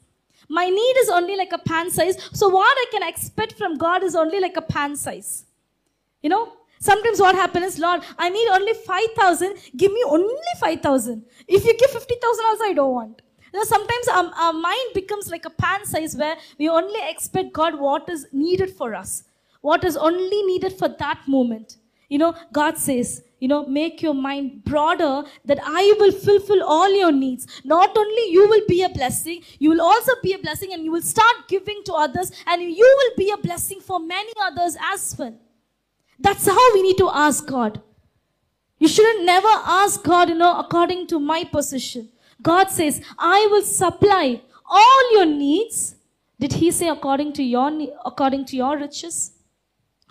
[0.48, 2.18] My need is only like a pan size.
[2.34, 5.46] So what I can expect from God is only like a pan size.
[6.24, 9.58] You know, sometimes what happens is, Lord, I need only 5,000.
[9.78, 11.26] Give me only 5,000.
[11.48, 13.22] If you give 50,000 also, I don't want.
[13.54, 17.54] You know, sometimes our, our mind becomes like a pan size where we only expect
[17.54, 19.24] God what is needed for us.
[19.62, 21.78] What is only needed for that moment.
[22.10, 26.92] You know, God says, you know, make your mind broader that I will fulfill all
[26.94, 27.48] your needs.
[27.64, 30.92] Not only you will be a blessing, you will also be a blessing and you
[30.92, 35.16] will start giving to others and you will be a blessing for many others as
[35.18, 35.38] well.
[36.20, 37.82] That's how we need to ask God.
[38.78, 42.10] You shouldn't never ask God, you know, according to my position.
[42.42, 45.96] God says, I will supply all your needs.
[46.40, 47.70] Did he say according to your
[48.06, 49.32] according to your riches?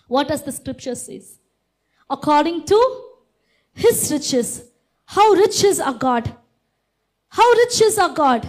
[0.09, 1.39] What does the scripture says?
[2.11, 3.05] According to
[3.73, 4.71] his riches.
[5.07, 6.35] How rich is our God?
[7.31, 8.47] How rich is our God?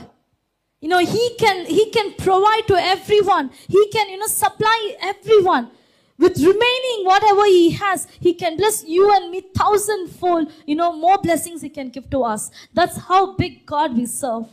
[0.81, 3.51] You know, he can he can provide to everyone.
[3.67, 5.71] He can, you know, supply everyone.
[6.19, 11.17] With remaining whatever he has, he can bless you and me thousandfold, you know, more
[11.17, 12.51] blessings he can give to us.
[12.73, 14.47] That's how big God we serve.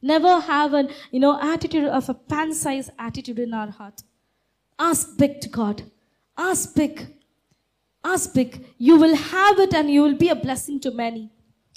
[0.00, 4.02] Never have an, you know, attitude of a pan-sized attitude in our heart.
[4.78, 5.82] Ask big to God.
[6.36, 7.08] Ask big.
[8.04, 8.64] Ask big.
[8.78, 11.30] You will have it and you will be a blessing to many.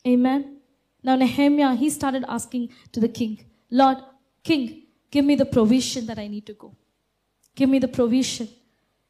[0.08, 0.58] Amen.
[1.02, 3.98] Now Nehemiah, he started asking to the king, Lord,
[4.44, 6.76] king, give me the provision that I need to go.
[7.56, 8.50] Give me the provision.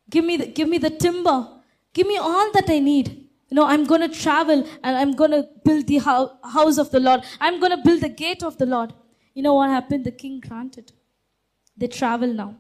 [0.09, 1.47] Give me the, give me the timber.
[1.93, 3.09] Give me all that I need.
[3.49, 6.91] You know, I'm going to travel and I'm going to build the hou- house of
[6.91, 7.23] the Lord.
[7.39, 8.93] I'm going to build the gate of the Lord.
[9.33, 10.05] You know what happened?
[10.05, 10.91] The king granted.
[11.77, 12.55] They travel now.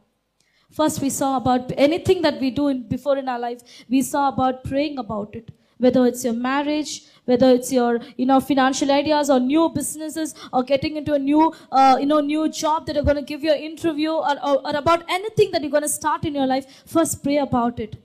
[0.71, 4.27] First, we saw about anything that we do in, before in our life, we saw
[4.27, 5.51] about praying about it.
[5.77, 10.63] Whether it's your marriage, whether it's your you know financial ideas or new businesses or
[10.63, 13.51] getting into a new uh, you know new job that are going to give you
[13.51, 16.65] an interview or, or, or about anything that you're going to start in your life,
[16.85, 17.95] first pray about it.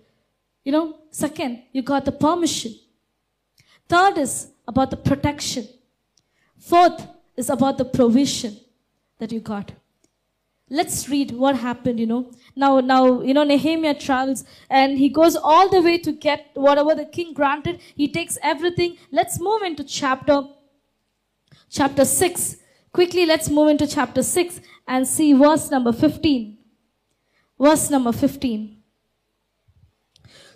[0.65, 2.75] You know, second, you got the permission.
[3.89, 5.67] Third is about the protection.
[6.59, 7.07] Fourth
[7.37, 8.57] is about the provision
[9.19, 9.73] that you got.
[10.73, 12.31] Let's read what happened, you know.
[12.55, 16.95] Now, now, you know, Nehemiah travels and he goes all the way to get whatever
[16.95, 17.81] the king granted.
[17.97, 18.97] He takes everything.
[19.11, 20.43] Let's move into chapter,
[21.69, 22.57] chapter 6.
[22.93, 26.57] Quickly, let's move into chapter 6 and see verse number 15.
[27.59, 28.77] Verse number 15.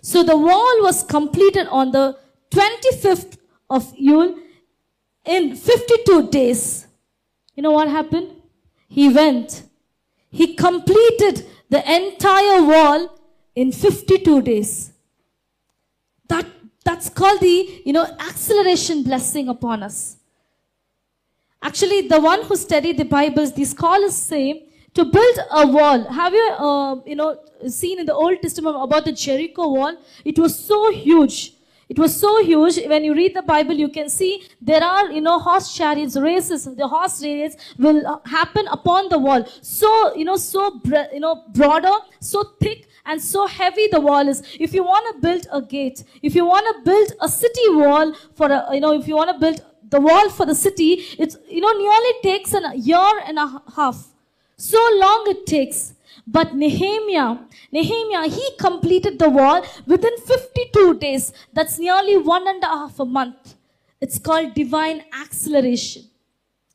[0.01, 2.17] So the wall was completed on the
[2.51, 3.37] 25th
[3.69, 4.39] of Elul
[5.25, 6.87] in 52 days.
[7.55, 8.31] You know what happened?
[8.87, 9.63] He went.
[10.35, 13.17] He completed the entire wall
[13.55, 14.91] in 52 days.
[16.27, 16.45] That,
[16.83, 20.17] that's called the, you know, acceleration blessing upon us.
[21.61, 26.03] Actually, the one who studied the Bibles, the scholars say, to build a wall.
[26.03, 29.95] Have you, uh, you know, seen in the Old Testament about the Jericho wall?
[30.25, 31.53] It was so huge.
[31.87, 32.79] It was so huge.
[32.87, 36.65] When you read the Bible, you can see there are, you know, horse chariots, races.
[36.65, 39.45] The horse races will uh, happen upon the wall.
[39.61, 40.81] So, you know, so,
[41.13, 44.41] you know, broader, so thick, and so heavy the wall is.
[44.59, 48.13] If you want to build a gate, if you want to build a city wall
[48.33, 51.37] for a, you know, if you want to build the wall for the city, it's,
[51.47, 54.07] you know, nearly takes a year and a half.
[54.57, 55.94] So long it takes.
[56.27, 57.37] But Nehemiah,
[57.71, 61.31] Nehemiah, he completed the wall within 52 days.
[61.53, 63.55] That's nearly one and a half a month.
[64.01, 66.03] It's called divine acceleration.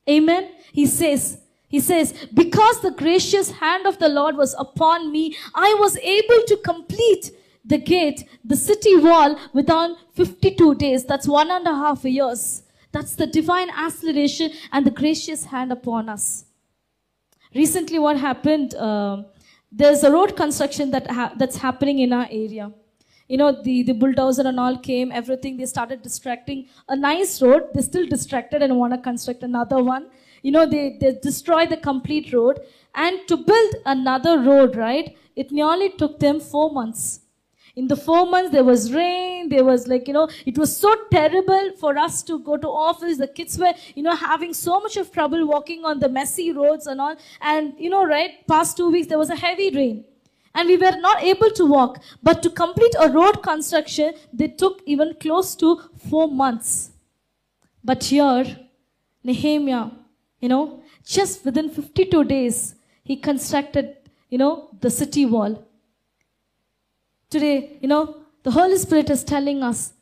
[0.09, 0.51] Amen.
[0.71, 5.75] He says, he says, because the gracious hand of the Lord was upon me, I
[5.79, 7.31] was able to complete
[7.63, 11.05] the gate, the city wall within 52 days.
[11.05, 12.63] That's one and a half years.
[12.91, 16.45] That's the divine acceleration and the gracious hand upon us.
[17.53, 18.75] Recently, what happened?
[18.75, 19.25] um
[19.71, 22.71] there's a road construction that ha- that's happening in our area.
[23.27, 27.69] You know, the, the bulldozer and all came, everything, they started distracting a nice road.
[27.73, 30.07] They're still distracted and want to construct another one.
[30.41, 32.59] You know, they, they destroy the complete road.
[32.93, 37.20] And to build another road, right, it nearly took them four months.
[37.75, 39.47] In the four months, there was rain.
[39.49, 43.17] There was like, you know, it was so terrible for us to go to office.
[43.17, 46.87] The kids were, you know, having so much of trouble walking on the messy roads
[46.87, 47.15] and all.
[47.39, 50.03] And, you know, right, past two weeks, there was a heavy rain.
[50.53, 52.01] And we were not able to walk.
[52.21, 56.91] But to complete a road construction, they took even close to four months.
[57.83, 58.45] But here,
[59.23, 59.91] Nehemiah,
[60.41, 63.95] you know, just within 52 days, he constructed,
[64.29, 65.65] you know, the city wall.
[67.31, 69.93] Today, you know, the Holy Spirit is telling us,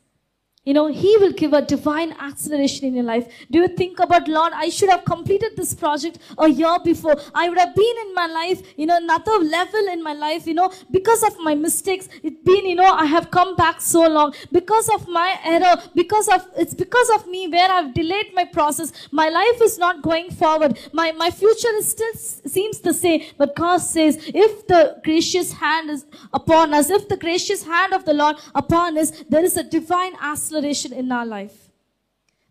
[0.64, 3.26] you know, He will give a divine acceleration in your life.
[3.50, 7.16] Do you think about, Lord, I should have completed this project a year before.
[7.34, 10.52] I would have been in my life, you know, another level in my life, you
[10.52, 12.10] know, because of my mistakes.
[12.22, 14.34] It's been, you know, I have come back so long.
[14.52, 18.92] Because of my error, because of, it's because of me where I've delayed my process.
[19.10, 20.78] My life is not going forward.
[20.92, 23.22] My, my future is still seems the same.
[23.38, 26.04] But God says, if the gracious hand is
[26.34, 30.14] upon us, if the gracious hand of the Lord upon us, there is a divine
[30.16, 31.70] acceleration in our life.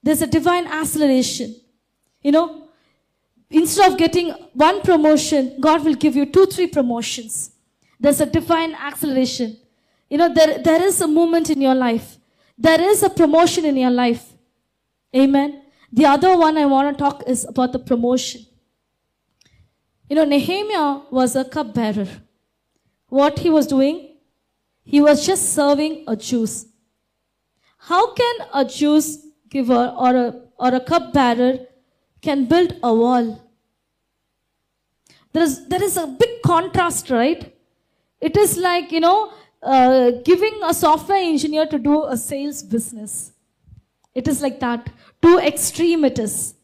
[0.01, 1.55] There's a divine acceleration.
[2.21, 2.69] You know,
[3.49, 7.51] instead of getting one promotion, God will give you two, three promotions.
[7.99, 9.57] There's a divine acceleration.
[10.09, 12.17] You know, there, there is a movement in your life.
[12.57, 14.33] There is a promotion in your life.
[15.15, 15.61] Amen.
[15.91, 18.45] The other one I want to talk is about the promotion.
[20.09, 22.07] You know, Nehemiah was a cupbearer.
[23.07, 24.15] What he was doing?
[24.83, 26.65] He was just serving a juice.
[27.79, 31.59] How can a juice giver or a, or a cupbearer
[32.21, 33.41] can build a wall?
[35.33, 37.55] There is, there is a big contrast, right?
[38.19, 43.31] It is like, you know, uh, giving a software engineer to do a sales business.
[44.13, 44.89] It is like that.
[45.21, 46.55] Too extreme it is.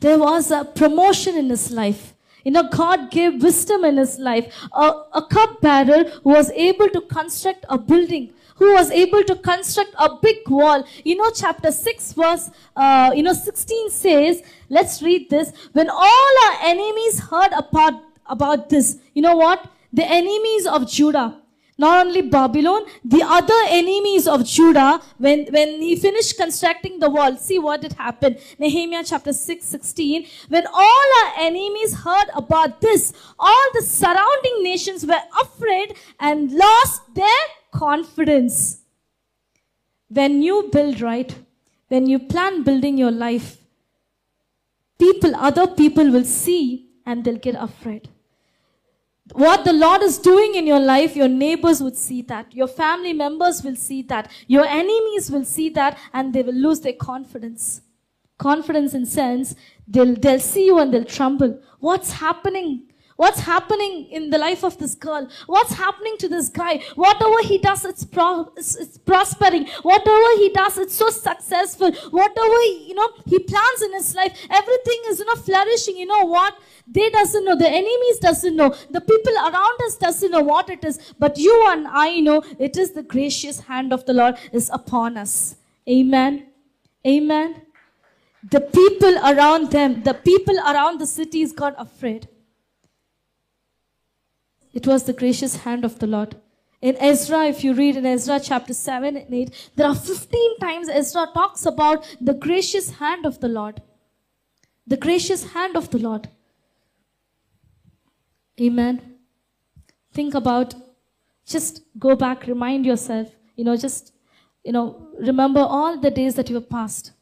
[0.00, 2.14] There was a promotion in his life.
[2.44, 4.54] You know, God gave wisdom in his life.
[4.72, 9.94] A, a cupbearer who was able to construct a building, who was able to construct
[9.98, 10.84] a big wall.
[11.02, 15.52] You know, chapter 6 verse, uh, you know, 16 says, let's read this.
[15.72, 17.94] When all our enemies heard about,
[18.26, 18.98] about this.
[19.14, 19.66] You know what?
[19.94, 21.38] The enemies of Judah,
[21.78, 27.38] not only Babylon, the other enemies of Judah, when, when he finished constructing the wall,
[27.38, 28.38] see what had happened.
[28.58, 30.26] Nehemiah chapter 6, 16.
[30.50, 37.14] When all our enemies heard about this, all the surrounding nations were afraid and lost
[37.14, 37.40] their
[37.72, 38.82] confidence.
[40.08, 41.34] When you build right,
[41.88, 43.58] when you plan building your life,
[44.98, 48.08] people, other people will see and they'll get afraid.
[49.32, 52.52] What the Lord is doing in your life, your neighbors would see that.
[52.54, 54.30] Your family members will see that.
[54.48, 57.82] Your enemies will see that and they will lose their confidence.
[58.38, 59.54] Confidence in sense,
[59.86, 61.60] they'll, they'll see you and they'll tremble.
[61.78, 62.89] What's happening?
[63.20, 65.28] What's happening in the life of this girl?
[65.46, 66.78] What's happening to this guy?
[66.94, 69.66] Whatever he does, it's, pro- it's, it's prospering.
[69.82, 71.92] Whatever he does, it's so successful.
[72.18, 75.98] Whatever, you know, he plans in his life, everything is, you know, flourishing.
[75.98, 76.56] You know what?
[76.86, 77.56] They doesn't know.
[77.56, 78.74] The enemies doesn't know.
[78.88, 81.12] The people around us doesn't know what it is.
[81.18, 85.18] But you and I know it is the gracious hand of the Lord is upon
[85.18, 85.56] us.
[85.86, 86.46] Amen.
[87.06, 87.66] Amen.
[88.50, 92.26] The people around them, the people around the cities got afraid.
[94.72, 96.36] It was the gracious hand of the Lord.
[96.80, 100.88] In Ezra, if you read in Ezra chapter 7 and 8, there are 15 times
[100.88, 103.82] Ezra talks about the gracious hand of the Lord.
[104.86, 106.28] The gracious hand of the Lord.
[108.60, 109.16] Amen.
[110.12, 110.74] Think about,
[111.46, 114.12] just go back, remind yourself, you know, just,
[114.64, 117.12] you know, remember all the days that you have passed.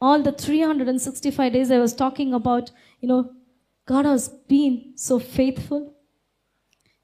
[0.00, 2.70] All the 365 days I was talking about,
[3.00, 3.32] you know,
[3.86, 5.94] God has been so faithful.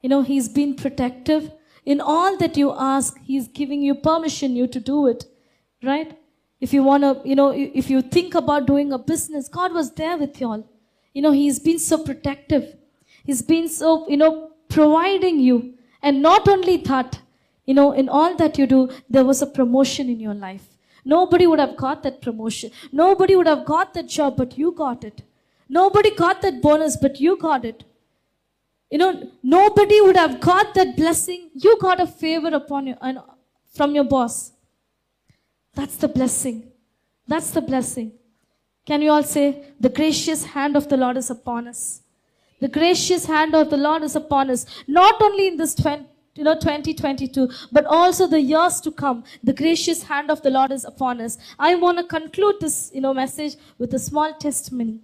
[0.00, 1.52] You know, He's been protective.
[1.84, 5.24] In all that you ask, He's giving you permission you to do it.
[5.82, 6.16] Right?
[6.60, 9.92] If you want to, you know, if you think about doing a business, God was
[9.92, 10.68] there with you all.
[11.14, 12.76] You know, He's been so protective.
[13.24, 15.74] He's been so, you know, providing you.
[16.02, 17.20] And not only that,
[17.66, 20.66] you know, in all that you do, there was a promotion in your life.
[21.04, 22.70] Nobody would have got that promotion.
[22.92, 25.22] Nobody would have got that job, but you got it.
[25.68, 27.84] Nobody got that bonus, but you got it.
[28.90, 31.50] You know, nobody would have got that blessing.
[31.54, 33.18] You got a favor upon you and
[33.72, 34.52] from your boss.
[35.74, 36.72] That's the blessing.
[37.28, 38.12] That's the blessing.
[38.84, 42.02] Can you all say, the gracious hand of the Lord is upon us?
[42.60, 44.66] The gracious hand of the Lord is upon us.
[44.88, 49.52] Not only in this 20, you know 2022 but also the years to come the
[49.52, 53.12] gracious hand of the lord is upon us i want to conclude this you know
[53.12, 55.00] message with a small testimony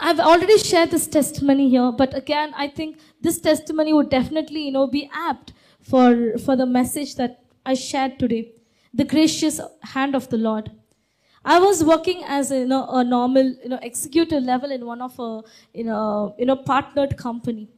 [0.00, 4.72] I've already shared this testimony here, but again, I think this testimony would definitely, you
[4.72, 8.52] know, be apt for, for the message that I shared today.
[8.94, 10.70] The gracious hand of the Lord.
[11.44, 15.02] I was working as a, you know, a normal, you know, executive level in one
[15.02, 15.42] of a,
[15.74, 17.68] you know, you know, partnered company.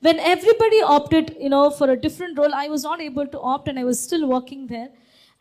[0.00, 3.68] When everybody opted, you know, for a different role, I was not able to opt
[3.68, 4.88] and I was still working there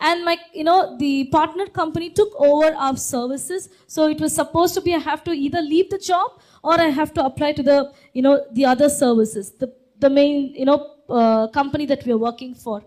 [0.10, 3.70] and my you know the partner company took over our services.
[3.88, 6.89] So it was supposed to be i have to either leave the job or i
[7.02, 7.78] have to apply to the
[8.14, 9.70] you know the other services the
[10.06, 10.80] the main you know
[11.10, 12.84] uh, company that we are working for.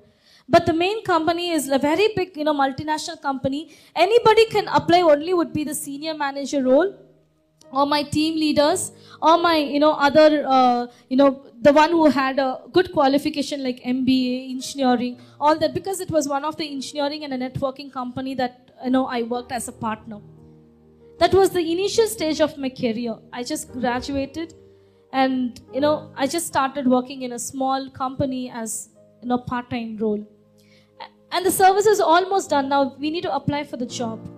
[0.48, 3.62] But the main company is a very big you know multinational company.
[4.06, 6.92] Anybody can apply only would be the senior manager role
[7.76, 11.30] or my team leaders or my you know other uh, you know
[11.62, 16.28] the one who had a good qualification like mba engineering all that because it was
[16.28, 19.72] one of the engineering and a networking company that you know i worked as a
[19.72, 20.20] partner.
[21.18, 23.16] That was the initial stage of my career.
[23.32, 24.54] I just graduated
[25.12, 28.88] and you know i just started working in a small company as
[29.22, 30.22] you know part-time role.
[31.30, 32.68] And the service is almost done.
[32.68, 34.33] Now we need to apply for the job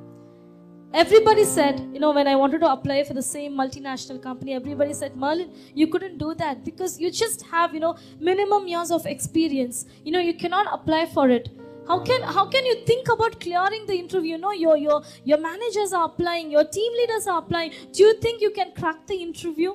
[0.92, 4.94] everybody said, you know, when I wanted to apply for the same multinational company, everybody
[4.94, 9.06] said, Merline, you couldn't do that because you just have, you know, minimum years of
[9.06, 9.86] experience.
[10.04, 11.50] You know, you cannot apply for it.
[11.86, 14.32] How can how can you think about clearing the interview?
[14.32, 17.72] You know, your your your managers are applying, your team leaders are applying.
[17.92, 19.74] Do you think you can crack the interview?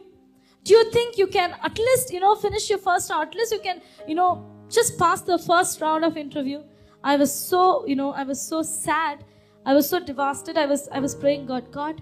[0.63, 3.29] Do you think you can at least, you know, finish your first round?
[3.29, 6.61] At least you can, you know, just pass the first round of interview.
[7.03, 9.23] I was so, you know, I was so sad
[9.65, 10.59] I was so devastated.
[10.59, 12.01] I was I was praying, God, God,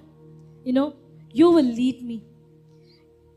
[0.64, 0.95] you know,
[1.32, 2.24] you will lead me.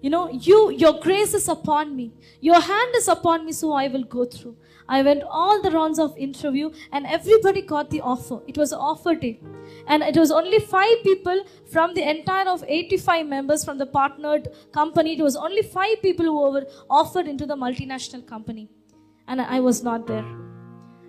[0.01, 2.13] You know, you your grace is upon me.
[2.41, 4.57] Your hand is upon me, so I will go through.
[4.89, 8.41] I went all the rounds of interview and everybody got the offer.
[8.47, 9.41] It was offer day.
[9.87, 14.49] And it was only five people from the entire of 85 members from the partnered
[14.73, 15.15] company.
[15.19, 18.69] It was only five people who were offered into the multinational company.
[19.29, 20.42] And I was not there.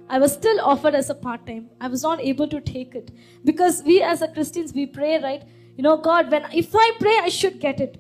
[0.10, 1.70] I was still offered as a part time.
[1.80, 3.12] I was not able to take it
[3.44, 5.44] because we as a Christians we pray, right?
[5.78, 8.00] You know, God, when if I pray, I should get it.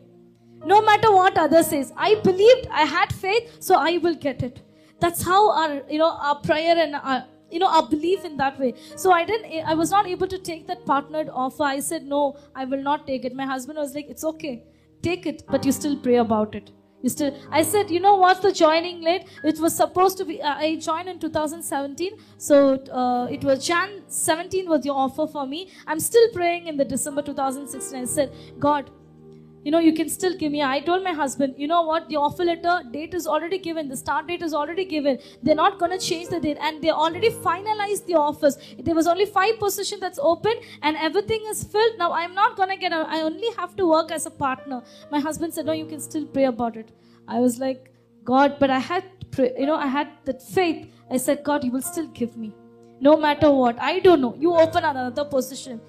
[0.65, 4.61] No matter what others says, I believed, I had faith, so I will get it.
[4.99, 8.59] That's how our, you know, our prayer and our, you know, our belief in that
[8.59, 8.75] way.
[8.95, 11.63] So I didn't, I was not able to take that partnered offer.
[11.63, 13.35] I said, no, I will not take it.
[13.35, 14.63] My husband was like, it's okay,
[15.01, 16.71] take it, but you still pray about it.
[17.03, 19.27] You still, I said, you know what's the joining late?
[19.43, 22.13] It was supposed to be, uh, I joined in 2017.
[22.37, 25.69] So uh, it was Jan 17 was your offer for me.
[25.85, 28.01] I'm still praying in the December 2016.
[28.01, 28.89] I said, God,
[29.63, 30.61] you know, you can still give me.
[30.61, 33.97] I told my husband, you know what, the offer letter date is already given, the
[33.97, 35.19] start date is already given.
[35.41, 38.57] They're not going to change the date, and they already finalized the offers.
[38.79, 41.97] There was only five position that's open, and everything is filled.
[41.97, 42.91] Now I'm not going to get.
[42.91, 44.83] A, I only have to work as a partner.
[45.11, 46.91] My husband said, no, you can still pray about it.
[47.27, 47.91] I was like,
[48.23, 50.87] God, but I had, pray, you know, I had that faith.
[51.09, 52.53] I said, God, you will still give me,
[52.99, 53.77] no matter what.
[53.79, 54.35] I don't know.
[54.37, 55.81] You open another position.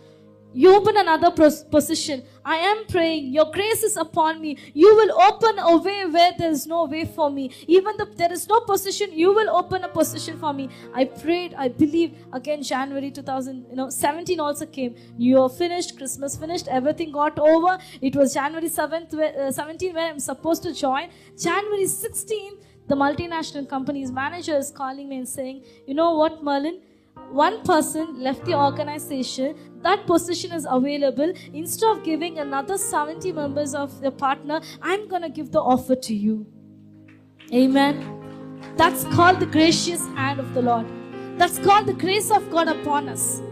[0.54, 2.22] You open another position.
[2.44, 3.32] I am praying.
[3.32, 4.56] Your grace is upon me.
[4.72, 7.50] You will open a way where there is no way for me.
[7.66, 10.68] Even though there is no position, you will open a position for me.
[10.94, 11.54] I prayed.
[11.54, 12.14] I believed.
[12.32, 14.94] Again, January 2000, you know, 17 also came.
[15.18, 15.96] New Year finished.
[15.96, 16.68] Christmas finished.
[16.68, 17.76] Everything got over.
[18.00, 21.10] It was January 7th, uh, 17 where I'm supposed to join.
[21.36, 26.80] January 16th, the multinational company's manager is calling me and saying, you know what, Merline?
[27.30, 31.32] one person left the organization that position is available.
[31.52, 35.94] Instead of giving another 70 members of the partner i'm going to give the offer
[35.94, 36.46] to you.
[37.52, 37.98] Amen.
[38.76, 40.86] That's called the gracious hand of the lord.
[41.38, 43.42] That's called the grace of god upon us.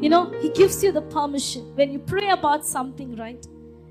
[0.00, 1.74] You know he gives you the permission.
[1.74, 3.44] When you pray about something right?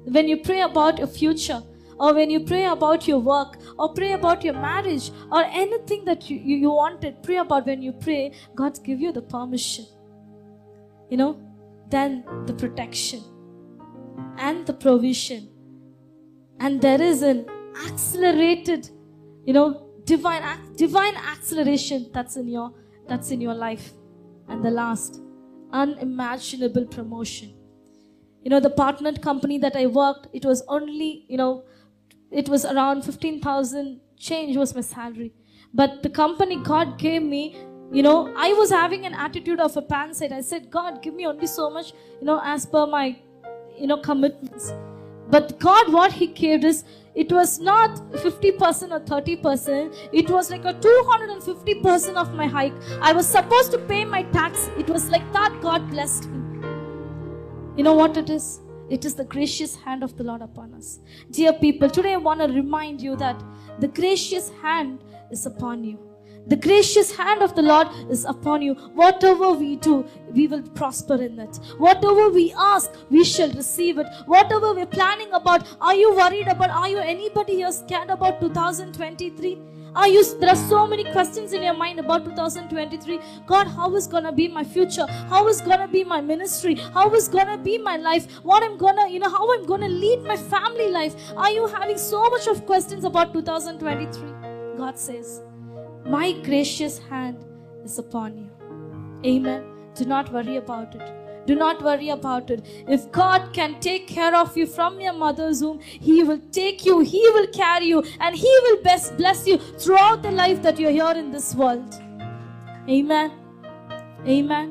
[0.05, 1.61] When you pray about your future
[1.99, 6.29] or when you pray about your work or pray about your marriage or anything that
[6.29, 9.86] you, you, you wanted pray about when you pray god give you the permission.
[11.09, 11.52] You know
[11.93, 13.23] then the protection
[14.37, 15.49] and the provision.
[16.59, 17.45] And there is an
[17.87, 18.89] accelerated
[19.45, 20.43] you know divine
[20.75, 22.71] divine acceleration that's in your
[23.07, 23.91] that's in your life.
[24.47, 25.21] And the last
[25.71, 27.53] unimaginable promotion.
[28.43, 31.63] You know the partnered company that i worked it was only you know
[32.29, 35.33] it was around 15000 change was my salary.
[35.73, 37.55] But the company god gave me
[37.93, 41.25] you know i was having an attitude of a pansite i said god give me
[41.25, 43.05] only so much you know as per my
[43.77, 44.73] you know commitments
[45.29, 46.83] but god what he gave is
[47.15, 53.13] it was not 50% or 30% it was like a 250% of my hike i
[53.13, 56.43] was supposed to pay my tax it was like that god blessed me
[57.75, 58.59] you know what it is?
[58.89, 60.99] It is the gracious hand of the Lord upon us.
[61.31, 63.41] Dear people, today I want to remind you that
[63.79, 65.97] the gracious hand is upon you.
[66.47, 68.73] The gracious hand of the Lord is upon you.
[68.93, 71.57] Whatever we do, we will prosper in it.
[71.77, 74.07] Whatever we ask, we shall receive it.
[74.25, 76.69] Whatever we're planning about, are you worried about?
[76.69, 79.57] Are you anybody here scared about 2023?
[79.95, 83.19] Are you there are so many questions in your mind about 2023?
[83.45, 85.05] God, how is gonna be my future?
[85.29, 86.75] How is gonna be my ministry?
[86.75, 88.25] How is gonna be my life?
[88.41, 91.15] What I'm gonna, you know, how I'm gonna lead my family life?
[91.37, 94.77] Are you having so much of questions about 2023?
[94.77, 95.41] God says,
[96.06, 97.44] My gracious hand
[97.84, 98.48] is upon you.
[99.24, 99.62] Amen.
[99.94, 101.06] Do not worry about it.
[101.46, 102.61] Do not worry about it.
[102.86, 107.00] If God can take care of you from your mother's womb, He will take you,
[107.00, 110.90] He will carry you, and He will best bless you throughout the life that you're
[110.90, 111.94] here in this world.
[112.88, 113.32] Amen.
[114.26, 114.68] Amen.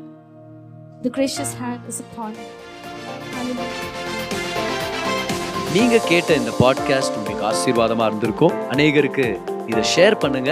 [1.02, 2.50] The gracious hand is upon you.
[3.36, 3.94] Hallelujah.
[5.76, 9.26] நீங்க கேட்ட இந்த podcast உங்களுக்கு ஆசீர்வாதமா இருந்திருக்கும் அநேகருக்கு
[9.72, 10.52] இதை share பண்ணுங்க